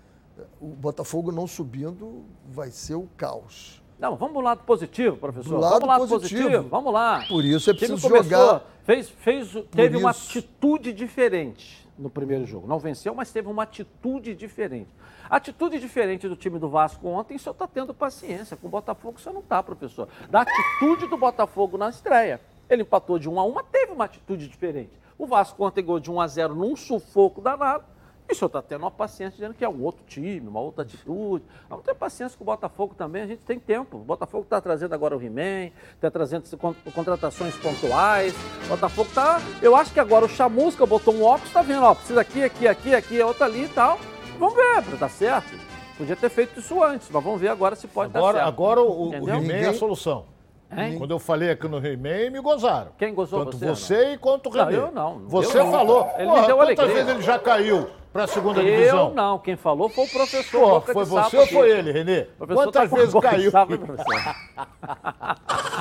[0.59, 3.81] O Botafogo não subindo vai ser o caos.
[3.99, 5.49] Não, vamos pro lado positivo, professor.
[5.55, 6.41] Do lado vamos lado positivo.
[6.43, 6.69] positivo.
[6.69, 7.25] Vamos lá.
[7.27, 8.61] Por isso é O preciso começou, jogar.
[8.85, 10.29] Fez, fez, teve uma isso.
[10.39, 12.67] atitude diferente no primeiro jogo.
[12.67, 14.89] Não venceu, mas teve uma atitude diferente.
[15.29, 18.57] Atitude diferente do time do Vasco ontem, só está tendo paciência.
[18.57, 20.07] Com o Botafogo, você não está, professor.
[20.29, 22.41] Da atitude do Botafogo na estreia.
[22.69, 24.91] Ele empatou de 1 a 1 mas teve uma atitude diferente.
[25.17, 27.83] O Vasco ontem ganhou de 1 a 0 num sufoco danado.
[28.29, 30.83] E o senhor está tendo uma paciência dizendo que é um outro time, uma outra
[30.83, 31.43] atitude.
[31.67, 33.97] Vamos ter paciência com o Botafogo também, a gente tem tempo.
[33.97, 38.35] O Botafogo está trazendo agora o He-Man, está trazendo con- contratações pontuais.
[38.65, 39.41] O Botafogo está.
[39.63, 42.67] Eu acho que agora o Chamusca botou um óculos, está vendo, ó, precisa aqui, aqui,
[42.67, 43.99] aqui, aqui, outra ali e tal.
[44.37, 45.49] Vamos ver, dar certo.
[45.97, 48.53] Podia ter feito isso antes, mas vamos ver agora se pode Agora, dar certo.
[48.53, 49.13] agora o, o?
[49.29, 50.25] He-Man é a solução.
[50.71, 50.97] Hein?
[50.99, 52.91] Quando eu falei aqui no He-Man, me gozaram.
[52.97, 54.77] Quem gozou Tanto você, você, e quanto o Não, René.
[54.77, 55.77] eu não, não Você nunca.
[55.77, 56.07] falou.
[56.15, 56.93] Ele Porra, me deu quantas alegria.
[56.93, 59.13] vezes ele já caiu para a segunda Eu divisão?
[59.13, 60.59] não, quem falou foi o professor.
[60.69, 62.27] Boca foi de você Sapo ou foi ele, Renê?
[62.37, 63.51] Quantas tá vezes caiu?
[63.51, 63.73] sapo?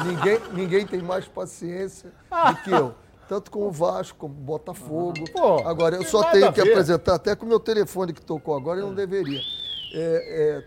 [0.07, 2.95] Ninguém, ninguém tem mais paciência do que eu.
[3.29, 5.25] Tanto com o Vasco, como o Botafogo.
[5.35, 8.81] Pô, agora, eu só tenho que apresentar, até com o meu telefone que tocou agora,
[8.81, 9.41] eu não deveria.
[9.93, 10.65] É, é,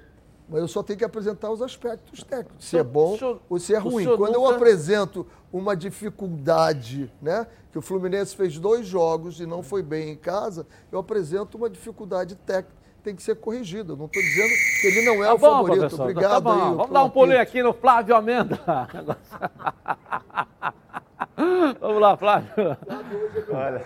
[0.52, 3.74] mas eu só tenho que apresentar os aspectos técnicos, se é bom senhor- ou se
[3.74, 4.06] é ruim.
[4.18, 7.48] Quando eu nunca- apresento uma dificuldade, né?
[7.72, 11.70] Que o Fluminense fez dois jogos e não foi bem em casa, eu apresento uma
[11.70, 12.80] dificuldade técnica.
[13.04, 13.94] Tem que ser corrigida.
[13.94, 14.50] Eu não estou dizendo
[14.82, 15.80] que ele não é Tá o bom, favorito.
[15.80, 16.02] professor.
[16.04, 16.60] Obrigado tá aí.
[16.76, 18.60] Vamos dar um pulinho aqui no Flávio Amenda.
[21.80, 22.50] Vamos lá, Flávio.
[23.50, 23.82] Olha,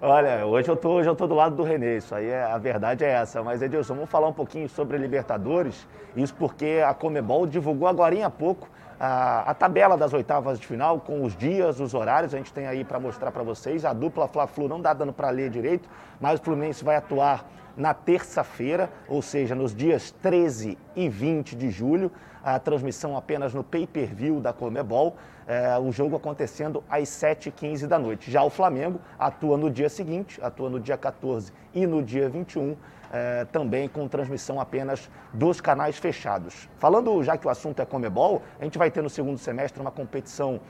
[0.00, 2.58] olha, hoje eu tô, hoje eu tô do lado do Renê, isso aí é, a
[2.58, 3.42] verdade é essa.
[3.42, 8.30] Mas Edilson, vamos falar um pouquinho sobre Libertadores, isso porque a Comebol divulgou agora há
[8.30, 8.68] pouco
[8.98, 12.66] a, a tabela das oitavas de final, com os dias, os horários, a gente tem
[12.66, 13.84] aí para mostrar para vocês.
[13.84, 15.88] A dupla Fla-Flu não dá dando para ler direito,
[16.20, 17.44] mas o Fluminense vai atuar
[17.76, 22.10] na terça-feira, ou seja, nos dias 13 e 20 de julho,
[22.42, 25.16] a transmissão apenas no pay-per-view da Comebol,
[25.46, 28.30] é, o jogo acontecendo às 7h15 da noite.
[28.30, 32.76] Já o Flamengo atua no dia seguinte, atua no dia 14 e no dia 21,
[33.12, 36.68] é, também com transmissão apenas dos canais fechados.
[36.78, 39.90] Falando, já que o assunto é Comebol, a gente vai ter no segundo semestre uma
[39.90, 40.60] competição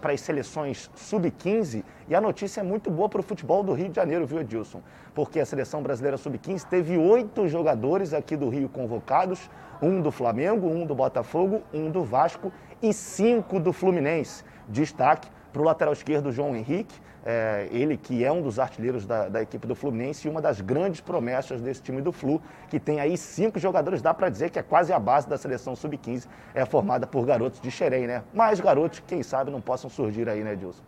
[0.00, 3.88] para as seleções sub-15 e a notícia é muito boa para o futebol do Rio
[3.88, 4.80] de Janeiro, viu, Edilson?
[5.14, 9.50] Porque a seleção brasileira sub-15 teve oito jogadores aqui do Rio convocados,
[9.82, 12.52] um do Flamengo, um do Botafogo, um do Vasco
[12.82, 14.44] e cinco do Fluminense.
[14.68, 16.94] Destaque para o lateral esquerdo João Henrique,
[17.24, 20.60] é, ele que é um dos artilheiros da, da equipe do Fluminense e uma das
[20.60, 24.58] grandes promessas desse time do Flu, que tem aí cinco jogadores, dá para dizer que
[24.58, 28.22] é quase a base da seleção sub-15, é formada por garotos de Xerém, né?
[28.32, 30.82] Mas garotos, quem sabe, não possam surgir aí, né, Edilson?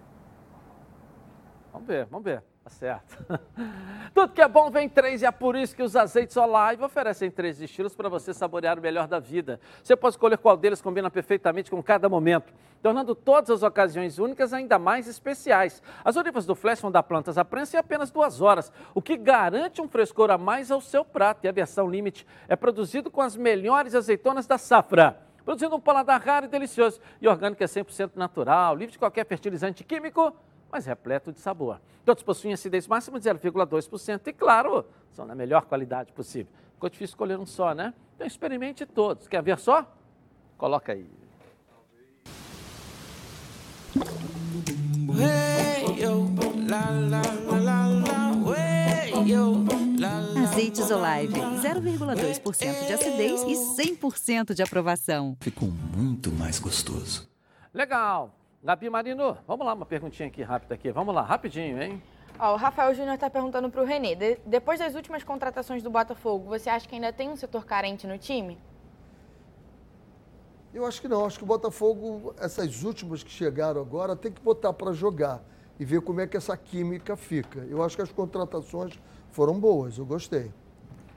[1.73, 2.43] Vamos ver, vamos ver.
[2.67, 3.25] Tá certo.
[4.13, 7.31] Tudo que é bom vem três e é por isso que os azeites Olive oferecem
[7.31, 9.61] três estilos para você saborear o melhor da vida.
[9.85, 12.53] Você pode escolher qual deles combina perfeitamente com cada momento,
[12.83, 15.81] tornando todas as ocasiões únicas ainda mais especiais.
[16.05, 19.17] As olivas do Flash vão dar plantas à prensa em apenas duas horas, o que
[19.17, 21.45] garante um frescor a mais ao seu prato.
[21.45, 26.21] E a versão Limite é produzido com as melhores azeitonas da safra produzindo um paladar
[26.21, 27.01] raro e delicioso.
[27.23, 30.35] E orgânico é 100% natural, livre de qualquer fertilizante químico,
[30.71, 31.81] mas repleto de sabor.
[32.05, 36.53] Todos possuem acidez máxima de 0,2% e, claro, são da melhor qualidade possível.
[36.75, 37.95] Ficou difícil escolher um só, né?
[38.15, 39.27] Então experimente todos.
[39.27, 39.91] Quer ver só?
[40.57, 41.07] Coloca aí.
[50.45, 55.37] Azeites Olive, 0,2% de acidez e 100% de aprovação.
[55.41, 57.29] Ficou muito mais gostoso.
[57.75, 58.35] Legal.
[58.67, 60.91] Gabi Marino, vamos lá, uma perguntinha aqui rápida aqui.
[60.91, 62.03] Vamos lá, rapidinho, hein?
[62.37, 64.17] Ó, o Rafael Júnior está perguntando para o Renê.
[64.17, 68.09] de- depois das últimas contratações do Botafogo, você acha que ainda tem um setor carente
[68.09, 68.59] no time?
[70.75, 71.25] Eu acho que não.
[71.25, 75.41] Acho que o Botafogo, essas últimas que chegaram agora, tem que botar para jogar
[75.79, 77.61] e ver como é que essa química fica.
[77.71, 78.99] Eu acho que as contratações
[79.31, 80.51] foram boas, eu gostei.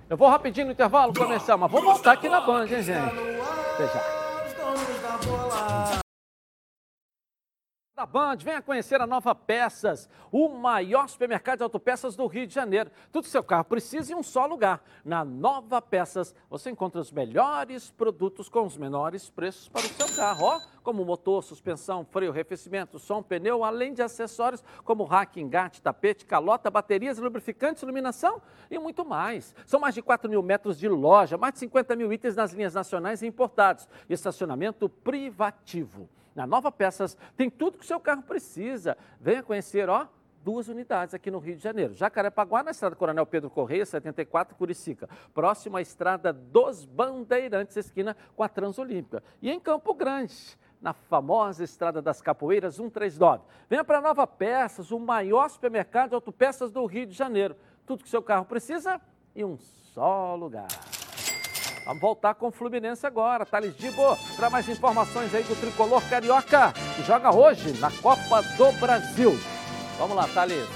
[0.08, 3.16] Eu vou rapidinho no intervalo comercial, mas vou voltar aqui na Band, hein, gente?
[3.74, 4.19] Até
[8.00, 12.54] Da Band, venha conhecer a Nova Peças, o maior supermercado de autopeças do Rio de
[12.54, 12.90] Janeiro.
[13.12, 14.82] Tudo seu carro precisa em um só lugar.
[15.04, 20.16] Na Nova Peças, você encontra os melhores produtos com os menores preços para o seu
[20.16, 25.82] carro, ó, como motor, suspensão, freio, arrefecimento, som, pneu, além de acessórios como rack, engate,
[25.82, 28.42] tapete, calota, baterias, lubrificantes, iluminação
[28.72, 29.54] e muito mais.
[29.66, 32.76] São mais de 4 mil metros de loja, mais de 50 mil itens nas linhas
[32.76, 33.90] nacionais e importados.
[34.08, 36.08] Estacionamento privativo.
[36.40, 38.98] Na Nova Peças tem tudo que o seu carro precisa.
[39.20, 40.08] Venha conhecer, ó,
[40.42, 41.94] duas unidades aqui no Rio de Janeiro.
[41.94, 45.10] Jacarepaguá, na estrada Coronel Pedro Correia, 74, Curicica.
[45.34, 49.22] Próximo à estrada dos Bandeirantes, esquina com a Transolímpica.
[49.42, 53.44] E em Campo Grande, na famosa Estrada das Capoeiras 139.
[53.70, 57.54] Venha para Nova Peças, o maior supermercado de autopeças do Rio de Janeiro.
[57.86, 59.02] Tudo que seu carro precisa
[59.36, 60.70] em um só lugar.
[61.90, 63.48] Vamos voltar com o Fluminense agora.
[63.48, 68.72] Thales Dibo, traz mais informações aí do tricolor carioca, que joga hoje na Copa do
[68.74, 69.36] Brasil.
[69.98, 70.70] Vamos lá, Thales.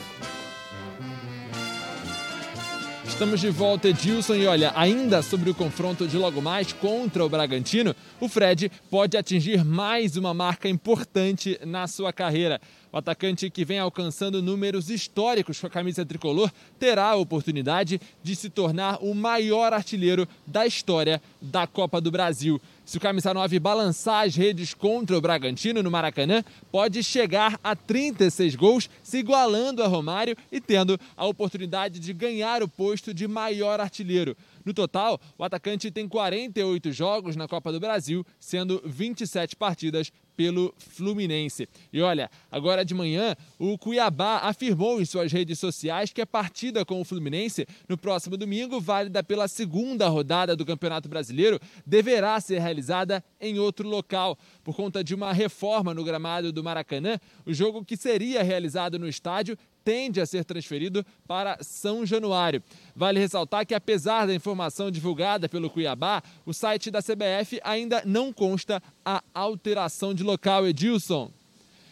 [3.06, 4.34] Estamos de volta, Edilson.
[4.34, 9.16] E olha, ainda sobre o confronto de logo mais contra o Bragantino, o Fred pode
[9.16, 12.60] atingir mais uma marca importante na sua carreira.
[12.94, 18.36] O atacante que vem alcançando números históricos com a camisa tricolor terá a oportunidade de
[18.36, 22.62] se tornar o maior artilheiro da história da Copa do Brasil.
[22.86, 27.76] Se o camisa 9 balançar as redes contra o Bragantino no Maracanã, pode chegar a
[27.76, 33.28] 36 gols, se igualando a Romário e tendo a oportunidade de ganhar o posto de
[33.28, 34.38] maior artilheiro.
[34.64, 40.74] No total, o atacante tem 48 jogos na Copa do Brasil, sendo 27 partidas pelo
[40.78, 41.68] Fluminense.
[41.92, 46.86] E olha, agora de manhã, o Cuiabá afirmou em suas redes sociais que a partida
[46.86, 52.60] com o Fluminense no próximo domingo, válida pela segunda rodada do Campeonato Brasileiro, deverá ser
[52.60, 54.38] realizada em outro local.
[54.64, 59.08] Por conta de uma reforma no gramado do Maracanã, o jogo que seria realizado no
[59.08, 62.64] estádio tende a ser transferido para São Januário.
[62.96, 68.32] Vale ressaltar que, apesar da informação divulgada pelo Cuiabá, o site da CBF ainda não
[68.32, 70.68] consta a alteração de local.
[70.68, 71.32] Edilson,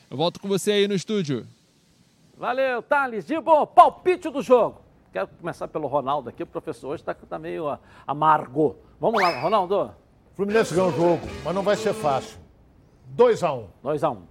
[0.09, 1.47] eu volto com você aí no estúdio.
[2.37, 3.25] Valeu, Thales.
[3.25, 4.81] De bom, palpite do jogo.
[5.13, 7.77] Quero começar pelo Ronaldo aqui, o professor hoje está tá meio
[8.07, 8.77] amargo.
[8.99, 9.93] Vamos lá, Ronaldo.
[10.35, 12.39] Fluminense ganhou o jogo, mas não vai ser fácil.
[13.07, 14.30] 2 a 1 2 a 1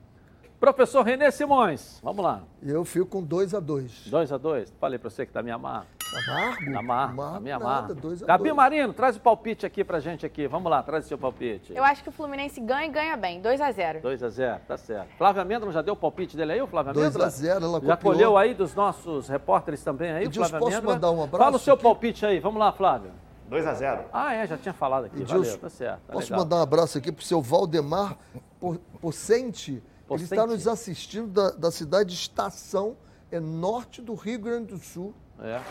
[0.61, 2.43] Professor Renê Simões, vamos lá.
[2.63, 5.51] Eu fico com 2 a 2 2 a 2 Falei para você que tá me
[5.51, 5.87] amargo.
[6.29, 6.79] Amargo?
[6.79, 7.95] Amargo, Amargo tá me nada, amargo.
[7.95, 8.57] dois a Gabi dois.
[8.57, 10.47] Marino, traz o palpite aqui pra gente aqui.
[10.47, 11.73] Vamos lá, traz o seu palpite.
[11.75, 13.41] Eu acho que o Fluminense ganha e ganha bem.
[13.41, 15.09] 2 a 0 2 a 0 tá certo.
[15.17, 17.27] Flávia Amêndola já deu o palpite dele aí, o Flávia 2 Amêndola?
[17.27, 18.13] a 0 ela Já copiou.
[18.13, 21.61] colheu aí dos nossos repórteres também aí, Edilson, Flávia posso mandar um abraço Fala o
[21.61, 21.83] seu aqui?
[21.85, 23.13] palpite aí, vamos lá, Flávio.
[23.49, 26.01] 2 a 0 Ah, é, já tinha falado aqui, Edilson, valeu, tá certo.
[26.07, 26.45] tá Posso legal.
[26.45, 28.17] mandar um abraço aqui pro seu Valdemar
[28.61, 29.83] Por- Pocente?
[30.11, 32.97] Ele está nos assistindo da, da cidade de Estação,
[33.31, 35.15] é norte do Rio Grande do Sul.
[35.43, 35.53] É.
[35.53, 35.63] É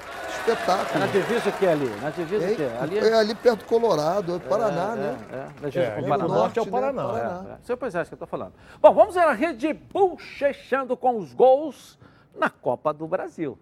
[0.52, 1.00] Espetáculo.
[1.00, 2.56] na divisa que é ali, na divisa Hein?
[2.56, 2.78] que é.
[2.80, 5.18] Ali é ali perto do Colorado, é Paraná, é, né?
[5.32, 6.28] É, é, na divisa É, com o Paraná.
[6.34, 6.72] norte é o né?
[6.72, 7.04] Paraná.
[7.04, 7.50] Paraná.
[7.50, 7.58] É, é.
[7.64, 8.54] Sei, pois é, isso que eu tô falando.
[8.82, 12.00] Bom, vamos ver a Rede Bull chechando com os gols
[12.36, 13.60] na Copa do Brasil.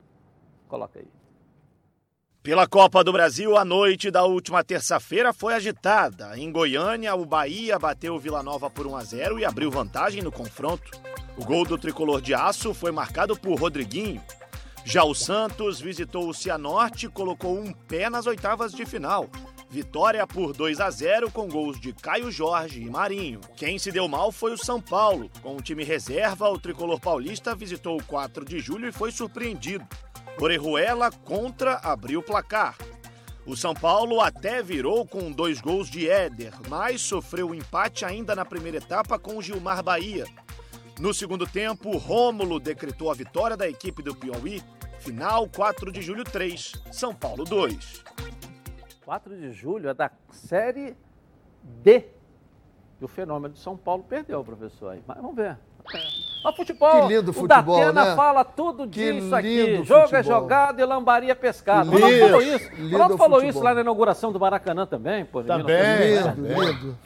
[0.69, 1.07] Coloca aí.
[2.47, 6.39] Pela Copa do Brasil, a noite da última terça-feira foi agitada.
[6.39, 10.21] Em Goiânia, o Bahia bateu o Vila Nova por 1 a 0 e abriu vantagem
[10.21, 10.89] no confronto.
[11.35, 14.23] O gol do tricolor de aço foi marcado por Rodriguinho.
[14.85, 19.29] Já o Santos visitou o Cianorte e colocou um pé nas oitavas de final.
[19.69, 23.41] Vitória por 2 a 0 com gols de Caio Jorge e Marinho.
[23.57, 25.29] Quem se deu mal foi o São Paulo.
[25.41, 29.85] Com o time reserva, o tricolor paulista visitou o 4 de julho e foi surpreendido.
[30.39, 32.77] Orejuela contra abriu o placar.
[33.45, 38.35] O São Paulo até virou com dois gols de Éder, mas sofreu o empate ainda
[38.35, 40.25] na primeira etapa com o Gilmar Bahia.
[40.99, 44.61] No segundo tempo, Rômulo decretou a vitória da equipe do Piauí.
[44.99, 48.03] Final 4 de julho 3, São Paulo 2.
[49.05, 50.97] 4 de julho é da Série
[51.63, 52.05] D.
[52.99, 54.97] E o fenômeno de São Paulo perdeu, professor.
[55.07, 55.57] Mas vamos ver.
[56.47, 57.07] Ó, futebol.
[57.07, 58.15] Que lindo o futebol, Datena né?
[58.15, 59.83] fala tudo Que disso aqui.
[59.83, 61.91] Jogo é jogado e lambaria pescado.
[61.91, 62.69] O Lindo, Ronaldo falou isso.
[62.71, 63.49] O lindo Ronaldo falou futebol.
[63.49, 65.25] isso lá na inauguração do Maracanã também.
[65.25, 65.99] Pô, em Também.
[66.11, 66.71] 1990.
[66.71, 66.97] Lindo, lindo.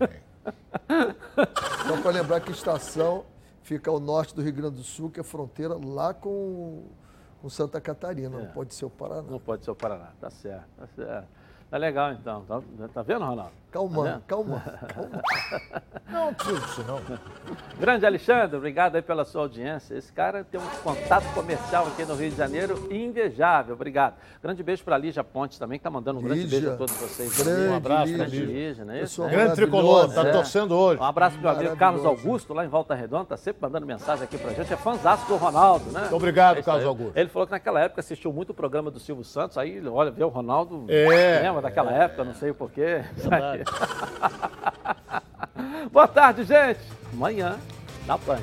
[1.88, 3.24] Só para lembrar que estação
[3.62, 6.82] fica ao norte do Rio Grande do Sul, que é fronteira lá com,
[7.40, 8.40] com Santa Catarina, É.
[8.42, 9.22] não pode ser o Paraná.
[9.30, 10.08] Não pode ser o Paraná.
[10.20, 11.28] Tá certo, tá certo.
[11.70, 12.44] Tá legal então.
[12.46, 12.60] Tá,
[12.92, 13.52] tá vendo, Ronaldo?
[13.70, 14.22] Calma, Tá vendo?
[14.26, 14.62] calma,
[14.94, 15.22] calma.
[16.10, 17.00] Não precisa disso, não.
[17.78, 19.94] Grande Alexandre, obrigado aí pela sua audiência.
[19.94, 23.74] Esse cara tem um contato comercial aqui no Rio de Janeiro invejável.
[23.76, 24.14] Obrigado.
[24.42, 26.58] Grande beijo para a Lígia Pontes também, que está mandando um grande Lígia.
[26.60, 27.38] beijo a todos vocês.
[27.44, 28.18] Grande um abraço Lígia.
[28.18, 29.00] grande Lígia, é isso?
[29.02, 29.34] Pessoa né?
[29.36, 30.32] Grande tricolor, tá É.
[30.32, 31.00] torcendo hoje.
[31.00, 32.04] Um abraço pro meu amigo Carlos.
[32.04, 34.72] Augusto, lá em Volta Redonda, tá sempre mandando mensagem aqui pra gente.
[34.72, 36.00] É fãzaço do Ronaldo, né?
[36.00, 36.84] Muito obrigado, É Carlos.
[36.84, 37.16] Augusto.
[37.16, 40.24] Ele falou que naquela época assistiu muito o programa do Silvio Santos, aí, olha, vê
[40.24, 40.86] o Ronaldo.
[40.88, 41.40] É.
[41.44, 43.04] Lembra daquela época, não sei o porquê.
[45.92, 46.80] Boa tarde, gente.
[47.12, 47.58] Amanhã,
[48.06, 48.40] na Band.